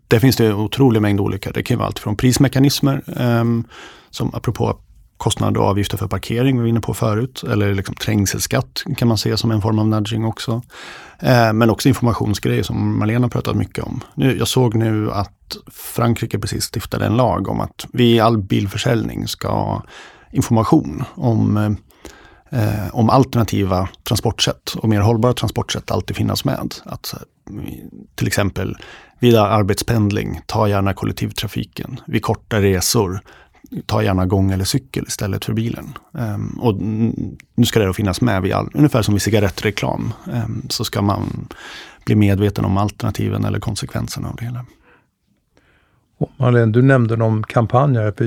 det 0.07 0.19
finns 0.19 0.35
det 0.35 0.47
en 0.47 0.53
otrolig 0.53 1.01
mängd 1.01 1.19
olika. 1.19 1.51
Det 1.51 1.63
kan 1.63 1.77
vara 1.77 1.87
allt 1.87 1.99
från 1.99 2.15
prismekanismer, 2.15 3.03
um, 3.17 3.63
som 4.09 4.35
apropå 4.35 4.77
kostnader 5.17 5.61
och 5.61 5.67
avgifter 5.67 5.97
för 5.97 6.07
parkering 6.07 6.55
vi 6.55 6.61
var 6.61 6.67
inne 6.67 6.81
på 6.81 6.93
förut. 6.93 7.43
Eller 7.43 7.73
liksom 7.73 7.95
trängselskatt 7.95 8.83
kan 8.97 9.07
man 9.07 9.17
se 9.17 9.37
som 9.37 9.51
en 9.51 9.61
form 9.61 9.79
av 9.79 9.87
nudging 9.87 10.25
också. 10.25 10.61
Eh, 11.19 11.53
men 11.53 11.69
också 11.69 11.89
informationsgrejer 11.89 12.63
som 12.63 12.99
Malena 12.99 13.29
pratat 13.29 13.55
mycket 13.55 13.83
om. 13.83 14.01
Nu, 14.13 14.37
jag 14.37 14.47
såg 14.47 14.75
nu 14.75 15.11
att 15.11 15.57
Frankrike 15.71 16.39
precis 16.39 16.63
stiftade 16.63 17.05
en 17.05 17.17
lag 17.17 17.47
om 17.47 17.59
att 17.59 17.85
vid 17.93 18.21
all 18.21 18.37
bilförsäljning 18.37 19.27
ska 19.27 19.81
information 20.31 21.03
om, 21.15 21.57
ehm, 21.57 21.77
eh, 22.51 22.95
om 22.95 23.09
alternativa 23.09 23.89
transportsätt 24.03 24.75
och 24.77 24.89
mer 24.89 25.01
hållbara 25.01 25.33
transportsätt 25.33 25.91
alltid 25.91 26.15
finnas 26.15 26.45
med. 26.45 26.75
Att 26.85 27.13
eh, 27.13 27.19
till 28.15 28.27
exempel 28.27 28.75
vid 29.19 29.35
arbetspendling, 29.35 30.39
ta 30.45 30.69
gärna 30.69 30.93
kollektivtrafiken. 30.93 31.99
Vid 32.07 32.21
korta 32.21 32.61
resor, 32.61 33.19
ta 33.85 34.03
gärna 34.03 34.25
gång 34.25 34.51
eller 34.51 34.65
cykel 34.65 35.05
istället 35.07 35.45
för 35.45 35.53
bilen. 35.53 35.93
Um, 36.11 36.59
och 36.61 36.75
nu 37.55 37.65
ska 37.65 37.79
det 37.79 37.85
då 37.85 37.93
finnas 37.93 38.21
med 38.21 38.41
vid 38.41 38.53
all, 38.53 38.69
ungefär 38.73 39.01
som 39.01 39.13
vid 39.13 39.21
cigarettreklam. 39.21 40.13
Um, 40.25 40.65
så 40.69 40.83
ska 40.83 41.01
man 41.01 41.47
bli 42.05 42.15
medveten 42.15 42.65
om 42.65 42.77
alternativen 42.77 43.45
eller 43.45 43.59
konsekvenserna 43.59 44.29
av 44.29 44.35
det 44.35 44.45
hela. 44.45 44.65
Marlene, 46.37 46.71
du 46.71 46.81
nämnde 46.81 47.15
någon 47.15 47.43
kampanj 47.43 47.97
här 47.97 48.07
uppe 48.07 48.23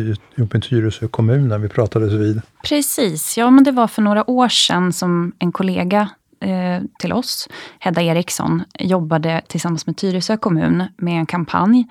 i 0.59 0.61
Tyresö 0.61 1.09
kommun 1.09 1.49
när 1.49 1.59
vi 1.59 1.69
pratades 1.69 2.13
vid. 2.13 2.43
Precis, 2.65 3.39
ja 3.39 3.51
men 3.51 3.65
det 3.65 3.73
var 3.73 3.87
för 3.87 4.03
några 4.03 4.31
år 4.31 4.49
sedan 4.49 4.93
som 4.93 5.33
en 5.39 5.53
kollega 5.53 6.09
eh, 6.41 6.83
till 6.99 7.13
oss, 7.13 7.49
Hedda 7.79 8.03
Eriksson, 8.03 8.63
jobbade 8.79 9.43
tillsammans 9.49 9.87
med 9.87 9.97
Tyresö 9.97 10.37
kommun 10.37 10.85
med 10.97 11.19
en 11.19 11.27
kampanj. 11.27 11.87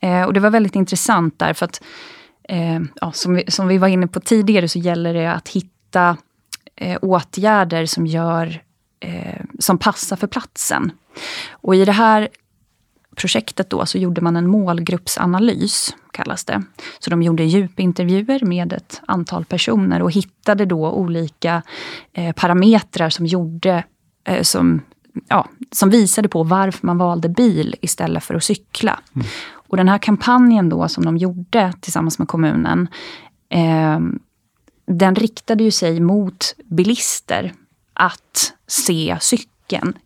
Eh, 0.00 0.22
och 0.22 0.32
det 0.32 0.40
var 0.40 0.50
väldigt 0.50 0.76
intressant 0.76 1.38
där, 1.38 1.52
för 1.52 1.64
att 1.64 1.82
eh, 2.48 2.80
ja, 3.00 3.12
som, 3.12 3.34
vi, 3.34 3.44
som 3.48 3.68
vi 3.68 3.78
var 3.78 3.88
inne 3.88 4.06
på 4.06 4.20
tidigare 4.20 4.68
så 4.68 4.78
gäller 4.78 5.14
det 5.14 5.32
att 5.32 5.48
hitta 5.48 6.16
eh, 6.76 6.98
åtgärder 7.02 7.86
som, 7.86 8.06
gör, 8.06 8.62
eh, 9.00 9.44
som 9.58 9.78
passar 9.78 10.16
för 10.16 10.26
platsen. 10.26 10.92
Och 11.50 11.76
i 11.76 11.84
det 11.84 11.92
här 11.92 12.28
projektet 13.16 13.70
då 13.70 13.86
så 13.86 13.98
gjorde 13.98 14.20
man 14.20 14.36
en 14.36 14.46
målgruppsanalys, 14.46 15.96
kallas 16.10 16.44
det. 16.44 16.62
Så 16.98 17.10
de 17.10 17.22
gjorde 17.22 17.44
djupintervjuer 17.44 18.44
med 18.44 18.72
ett 18.72 19.00
antal 19.06 19.44
personer 19.44 20.02
och 20.02 20.12
hittade 20.12 20.64
då 20.64 20.90
olika 20.90 21.62
eh, 22.12 22.32
parametrar 22.32 23.10
som 23.10 23.26
gjorde 23.26 23.84
eh, 24.24 24.42
som, 24.42 24.80
ja, 25.28 25.48
som 25.72 25.90
visade 25.90 26.28
på 26.28 26.42
varför 26.42 26.86
man 26.86 26.98
valde 26.98 27.28
bil 27.28 27.74
istället 27.80 28.24
för 28.24 28.34
att 28.34 28.44
cykla. 28.44 29.00
Mm. 29.14 29.26
Och 29.54 29.76
den 29.76 29.88
här 29.88 29.98
kampanjen 29.98 30.68
då 30.68 30.88
som 30.88 31.04
de 31.04 31.16
gjorde 31.16 31.72
tillsammans 31.80 32.18
med 32.18 32.28
kommunen, 32.28 32.88
eh, 33.48 34.00
den 34.86 35.14
riktade 35.14 35.64
ju 35.64 35.70
sig 35.70 36.00
mot 36.00 36.54
bilister 36.64 37.52
att 37.94 38.52
se 38.66 39.16
cykeln 39.20 39.51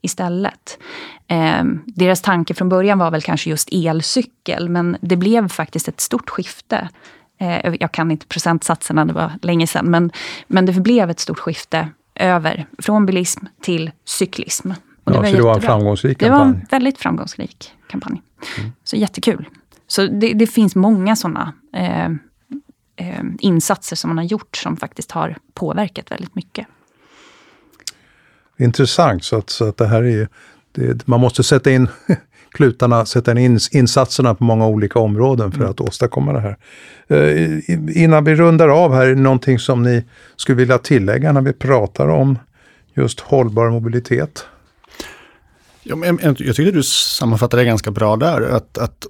istället. 0.01 0.79
Eh, 1.29 1.65
deras 1.87 2.23
tanke 2.23 2.55
från 2.55 2.69
början 2.69 2.99
var 2.99 3.11
väl 3.11 3.23
kanske 3.23 3.51
just 3.51 3.69
elcykel, 3.73 4.69
men 4.69 4.97
det 5.01 5.17
blev 5.17 5.49
faktiskt 5.49 5.89
ett 5.89 6.01
stort 6.01 6.31
skifte. 6.31 6.89
Eh, 7.39 7.75
jag 7.81 7.93
kan 7.93 8.11
inte 8.11 8.27
procentsatserna, 8.27 9.05
det 9.05 9.13
var 9.13 9.33
länge 9.43 9.67
sedan, 9.67 9.91
men, 9.91 10.11
men 10.47 10.67
det 10.67 10.73
blev 10.73 11.11
ett 11.11 11.21
stort 11.21 11.39
skifte 11.39 11.89
över 12.15 12.67
från 12.79 13.07
bilism 13.07 13.47
till 13.61 13.91
cyklism. 14.05 14.71
Och 15.05 15.13
det, 15.13 15.17
ja, 15.17 15.23
var 15.23 15.29
så 15.29 15.37
det 15.37 15.43
var 15.43 15.55
en 15.55 15.63
framgångsrik 15.63 16.19
kampanj? 16.19 16.39
Det 16.39 16.45
var 16.45 16.47
en 16.47 16.67
väldigt 16.71 16.99
framgångsrik 16.99 17.73
kampanj. 17.89 18.23
Mm. 18.59 18.73
Så 18.85 18.97
jättekul. 18.97 19.49
Så 19.87 20.07
det, 20.07 20.33
det 20.33 20.47
finns 20.47 20.77
många 20.77 21.17
sådana 21.17 21.53
eh, 21.73 22.07
eh, 22.97 23.25
insatser 23.39 23.97
som 23.97 24.11
man 24.11 24.19
har 24.19 24.25
gjort 24.25 24.57
som 24.57 24.77
faktiskt 24.77 25.11
har 25.11 25.37
påverkat 25.55 26.11
väldigt 26.11 26.35
mycket. 26.35 26.67
Intressant, 28.59 29.25
så 29.25 29.37
att, 29.37 29.51
så 29.51 29.69
att 29.69 29.77
det 29.77 29.87
här 29.87 30.03
är 30.03 30.29
det, 30.73 31.07
man 31.07 31.21
måste 31.21 31.43
sätta 31.43 31.71
in 31.71 31.89
klutarna, 32.51 33.07
sätta 33.07 33.39
in 33.39 33.59
insatserna 33.73 34.35
på 34.35 34.45
många 34.45 34.67
olika 34.67 34.99
områden 34.99 35.53
för 35.53 35.59
mm. 35.59 35.71
att 35.71 35.81
åstadkomma 35.81 36.33
det 36.33 36.41
här. 36.41 36.57
Eh, 37.09 37.71
innan 38.03 38.25
vi 38.25 38.35
rundar 38.35 38.69
av 38.69 38.95
här, 38.95 39.07
är 39.07 39.15
det 39.15 39.21
någonting 39.21 39.59
som 39.59 39.83
ni 39.83 40.05
skulle 40.37 40.57
vilja 40.57 40.79
tillägga 40.79 41.33
när 41.33 41.41
vi 41.41 41.53
pratar 41.53 42.09
om 42.09 42.39
just 42.95 43.21
hållbar 43.21 43.71
mobilitet? 43.71 44.47
Jag 45.83 46.57
tycker 46.57 46.73
du 46.73 46.83
sammanfattar 46.83 47.59
det 47.59 47.65
ganska 47.65 47.91
bra 47.91 48.17
där. 48.17 48.43
Att, 48.43 48.79
att 48.79 49.07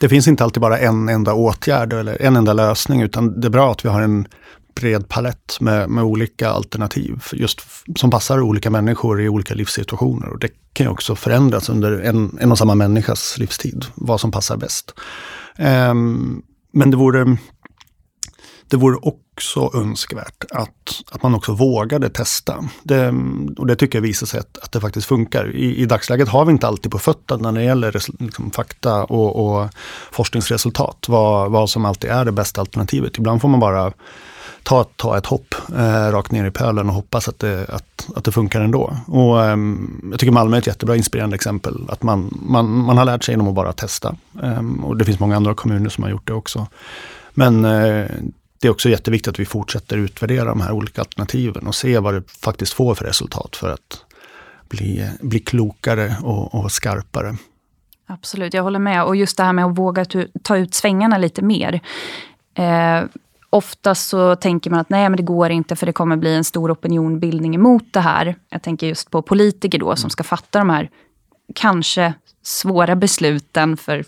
det 0.00 0.08
finns 0.08 0.28
inte 0.28 0.44
alltid 0.44 0.60
bara 0.60 0.78
en 0.78 1.08
enda 1.08 1.34
åtgärd 1.34 1.92
eller 1.92 2.22
en 2.22 2.36
enda 2.36 2.52
lösning, 2.52 3.02
utan 3.02 3.40
det 3.40 3.48
är 3.48 3.50
bra 3.50 3.72
att 3.72 3.84
vi 3.84 3.88
har 3.88 4.02
en 4.02 4.26
bred 4.80 5.08
palett 5.08 5.56
med, 5.60 5.90
med 5.90 6.04
olika 6.04 6.50
alternativ 6.50 7.22
just 7.32 7.60
som 7.96 8.10
passar 8.10 8.40
olika 8.40 8.70
människor 8.70 9.22
i 9.22 9.28
olika 9.28 9.54
livssituationer. 9.54 10.28
Och 10.28 10.38
det 10.38 10.48
kan 10.72 10.86
ju 10.86 10.90
också 10.90 11.14
förändras 11.14 11.68
under 11.68 12.00
en, 12.00 12.38
en 12.40 12.52
och 12.52 12.58
samma 12.58 12.74
människas 12.74 13.38
livstid, 13.38 13.86
vad 13.94 14.20
som 14.20 14.30
passar 14.30 14.56
bäst. 14.56 14.94
Um, 15.58 16.42
men 16.72 16.90
det 16.90 16.96
vore 16.96 17.36
det 18.70 18.76
vore 18.76 18.96
också 18.96 19.70
önskvärt 19.74 20.44
att, 20.50 21.02
att 21.10 21.22
man 21.22 21.34
också 21.34 21.52
vågade 21.52 22.10
testa. 22.10 22.68
Det, 22.82 23.14
och 23.58 23.66
det 23.66 23.76
tycker 23.76 23.98
jag 23.98 24.02
visar 24.02 24.26
sig 24.26 24.40
att, 24.40 24.58
att 24.58 24.72
det 24.72 24.80
faktiskt 24.80 25.06
funkar. 25.06 25.56
I, 25.56 25.76
I 25.76 25.86
dagsläget 25.86 26.28
har 26.28 26.44
vi 26.44 26.52
inte 26.52 26.66
alltid 26.66 26.92
på 26.92 26.98
fötterna 26.98 27.50
när 27.50 27.60
det 27.60 27.66
gäller 27.66 27.92
liksom, 28.24 28.50
fakta 28.50 29.04
och, 29.04 29.46
och 29.46 29.68
forskningsresultat. 30.12 31.06
Vad, 31.08 31.50
vad 31.50 31.70
som 31.70 31.84
alltid 31.84 32.10
är 32.10 32.24
det 32.24 32.32
bästa 32.32 32.60
alternativet. 32.60 33.18
Ibland 33.18 33.40
får 33.40 33.48
man 33.48 33.60
bara 33.60 33.92
ta, 34.68 34.84
ta 34.84 35.18
ett 35.18 35.26
hopp 35.26 35.54
eh, 35.76 36.12
rakt 36.12 36.32
ner 36.32 36.44
i 36.44 36.50
pölen 36.50 36.88
och 36.88 36.94
hoppas 36.94 37.28
att 37.28 37.38
det, 37.38 37.66
att, 37.68 38.08
att 38.16 38.24
det 38.24 38.32
funkar 38.32 38.60
ändå. 38.60 38.96
Och, 39.06 39.44
eh, 39.44 39.56
jag 40.10 40.20
tycker 40.20 40.32
Malmö 40.32 40.56
är 40.56 40.60
ett 40.60 40.66
jättebra 40.66 40.96
inspirerande 40.96 41.34
exempel. 41.34 41.74
Att 41.88 42.02
man, 42.02 42.38
man, 42.42 42.70
man 42.70 42.98
har 42.98 43.04
lärt 43.04 43.24
sig 43.24 43.32
genom 43.32 43.48
att 43.48 43.54
bara 43.54 43.72
testa. 43.72 44.16
Eh, 44.42 44.84
och 44.84 44.96
det 44.96 45.04
finns 45.04 45.20
många 45.20 45.36
andra 45.36 45.54
kommuner 45.54 45.90
som 45.90 46.04
har 46.04 46.10
gjort 46.10 46.26
det 46.26 46.32
också. 46.32 46.66
Men 47.34 47.64
eh, 47.64 48.06
det 48.60 48.68
är 48.68 48.70
också 48.70 48.88
jätteviktigt 48.88 49.28
att 49.28 49.38
vi 49.38 49.44
fortsätter 49.44 49.96
utvärdera 49.96 50.44
de 50.44 50.60
här 50.60 50.72
olika 50.72 51.00
alternativen 51.00 51.66
och 51.66 51.74
se 51.74 51.98
vad 51.98 52.14
det 52.14 52.30
faktiskt 52.30 52.72
får 52.72 52.94
för 52.94 53.04
resultat. 53.04 53.56
För 53.56 53.68
att 53.68 54.04
bli, 54.68 55.10
bli 55.20 55.40
klokare 55.40 56.16
och, 56.22 56.54
och 56.54 56.72
skarpare. 56.72 57.36
Absolut, 58.06 58.54
jag 58.54 58.62
håller 58.62 58.78
med. 58.78 59.04
Och 59.04 59.16
just 59.16 59.36
det 59.36 59.42
här 59.42 59.52
med 59.52 59.64
att 59.64 59.78
våga 59.78 60.04
ta 60.42 60.56
ut 60.56 60.74
svängarna 60.74 61.18
lite 61.18 61.42
mer. 61.42 61.80
Eh, 62.54 63.02
Oftast 63.50 64.08
så 64.08 64.36
tänker 64.36 64.70
man 64.70 64.80
att 64.80 64.90
nej, 64.90 65.08
men 65.08 65.16
det 65.16 65.22
går 65.22 65.50
inte 65.50 65.76
för 65.76 65.86
det 65.86 65.92
kommer 65.92 66.16
bli 66.16 66.34
en 66.34 66.44
stor 66.44 66.72
opinionbildning 66.72 67.54
emot 67.54 67.84
det 67.90 68.00
här. 68.00 68.36
Jag 68.48 68.62
tänker 68.62 68.86
just 68.86 69.10
på 69.10 69.22
politiker 69.22 69.78
då 69.78 69.96
som 69.96 70.10
ska 70.10 70.24
fatta 70.24 70.58
de 70.58 70.70
här 70.70 70.90
kanske 71.54 72.14
svåra 72.42 72.96
besluten 72.96 73.76
för 73.76 74.04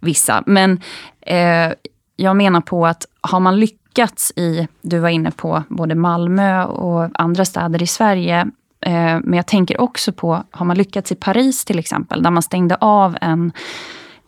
vissa. 0.00 0.42
Men 0.46 0.80
eh, 1.20 1.72
jag 2.16 2.36
menar 2.36 2.60
på 2.60 2.86
att 2.86 3.06
har 3.20 3.40
man 3.40 3.60
lyckats 3.60 4.32
i, 4.36 4.68
du 4.82 4.98
var 4.98 5.08
inne 5.08 5.30
på 5.30 5.62
både 5.68 5.94
Malmö 5.94 6.64
och 6.64 7.10
andra 7.14 7.44
städer 7.44 7.82
i 7.82 7.86
Sverige, 7.86 8.40
eh, 8.80 9.20
men 9.22 9.32
jag 9.32 9.46
tänker 9.46 9.80
också 9.80 10.12
på, 10.12 10.44
har 10.50 10.66
man 10.66 10.76
lyckats 10.76 11.12
i 11.12 11.14
Paris 11.14 11.64
till 11.64 11.78
exempel, 11.78 12.22
där 12.22 12.30
man 12.30 12.42
stängde 12.42 12.76
av 12.80 13.16
en, 13.20 13.52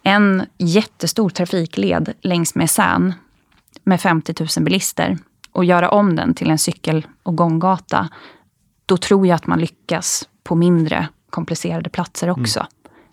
en 0.02 0.42
jättestor 0.58 1.30
trafikled 1.30 2.12
längs 2.20 2.54
med 2.54 2.70
Seine 2.70 3.14
med 3.84 4.00
50 4.00 4.34
000 4.56 4.64
bilister 4.64 5.18
och 5.52 5.64
göra 5.64 5.88
om 5.88 6.16
den 6.16 6.34
till 6.34 6.50
en 6.50 6.58
cykel 6.58 7.06
och 7.22 7.36
gånggata, 7.36 8.08
då 8.86 8.96
tror 8.96 9.26
jag 9.26 9.34
att 9.34 9.46
man 9.46 9.60
lyckas 9.60 10.28
på 10.42 10.54
mindre 10.54 11.08
komplicerade 11.30 11.90
platser 11.90 12.30
också. 12.30 12.60
Mm. 12.60 12.70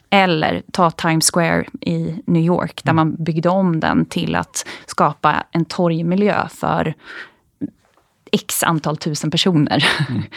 Eller 0.09 0.63
ta 0.71 0.91
Times 0.91 1.31
Square 1.31 1.65
i 1.81 2.21
New 2.25 2.43
York, 2.43 2.83
där 2.83 2.91
mm. 2.91 2.95
man 2.95 3.23
byggde 3.23 3.49
om 3.49 3.79
den 3.79 4.05
till 4.05 4.35
att 4.35 4.67
skapa 4.85 5.43
en 5.51 5.65
torgmiljö 5.65 6.47
för 6.49 6.93
x 8.31 8.63
antal 8.63 8.97
tusen 8.97 9.31
personer. 9.31 9.85
Mm. 10.09 10.23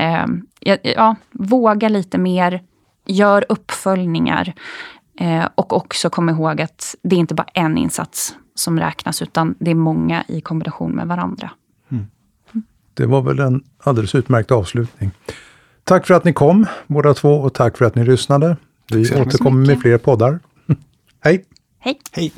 Ehm, 0.00 0.46
ja, 0.60 0.76
ja, 0.82 1.16
våga 1.30 1.88
lite 1.88 2.18
mer, 2.18 2.62
gör 3.06 3.44
uppföljningar 3.48 4.54
eh, 5.18 5.48
och 5.54 5.72
också 5.72 6.10
kom 6.10 6.28
ihåg 6.28 6.60
att 6.60 6.94
det 7.02 7.16
är 7.16 7.20
inte 7.20 7.34
bara 7.34 7.46
en 7.54 7.78
insats 7.78 8.34
som 8.54 8.78
räknas, 8.80 9.22
utan 9.22 9.54
det 9.58 9.70
är 9.70 9.74
många 9.74 10.24
i 10.28 10.40
kombination 10.40 10.92
med 10.92 11.06
varandra. 11.06 11.50
Mm. 11.88 12.06
Det 12.94 13.06
var 13.06 13.22
väl 13.22 13.38
en 13.38 13.64
alldeles 13.78 14.14
utmärkt 14.14 14.50
avslutning. 14.50 15.10
Tack 15.84 16.06
för 16.06 16.14
att 16.14 16.24
ni 16.24 16.32
kom 16.32 16.66
båda 16.86 17.14
två 17.14 17.34
och 17.34 17.54
tack 17.54 17.78
för 17.78 17.84
att 17.84 17.94
ni 17.94 18.04
lyssnade. 18.04 18.56
Vi 18.90 19.20
återkommer 19.20 19.66
med 19.66 19.80
fler 19.80 19.98
poddar. 19.98 20.40
Hej! 21.20 21.44
Hej! 21.78 22.00
Hej! 22.12 22.32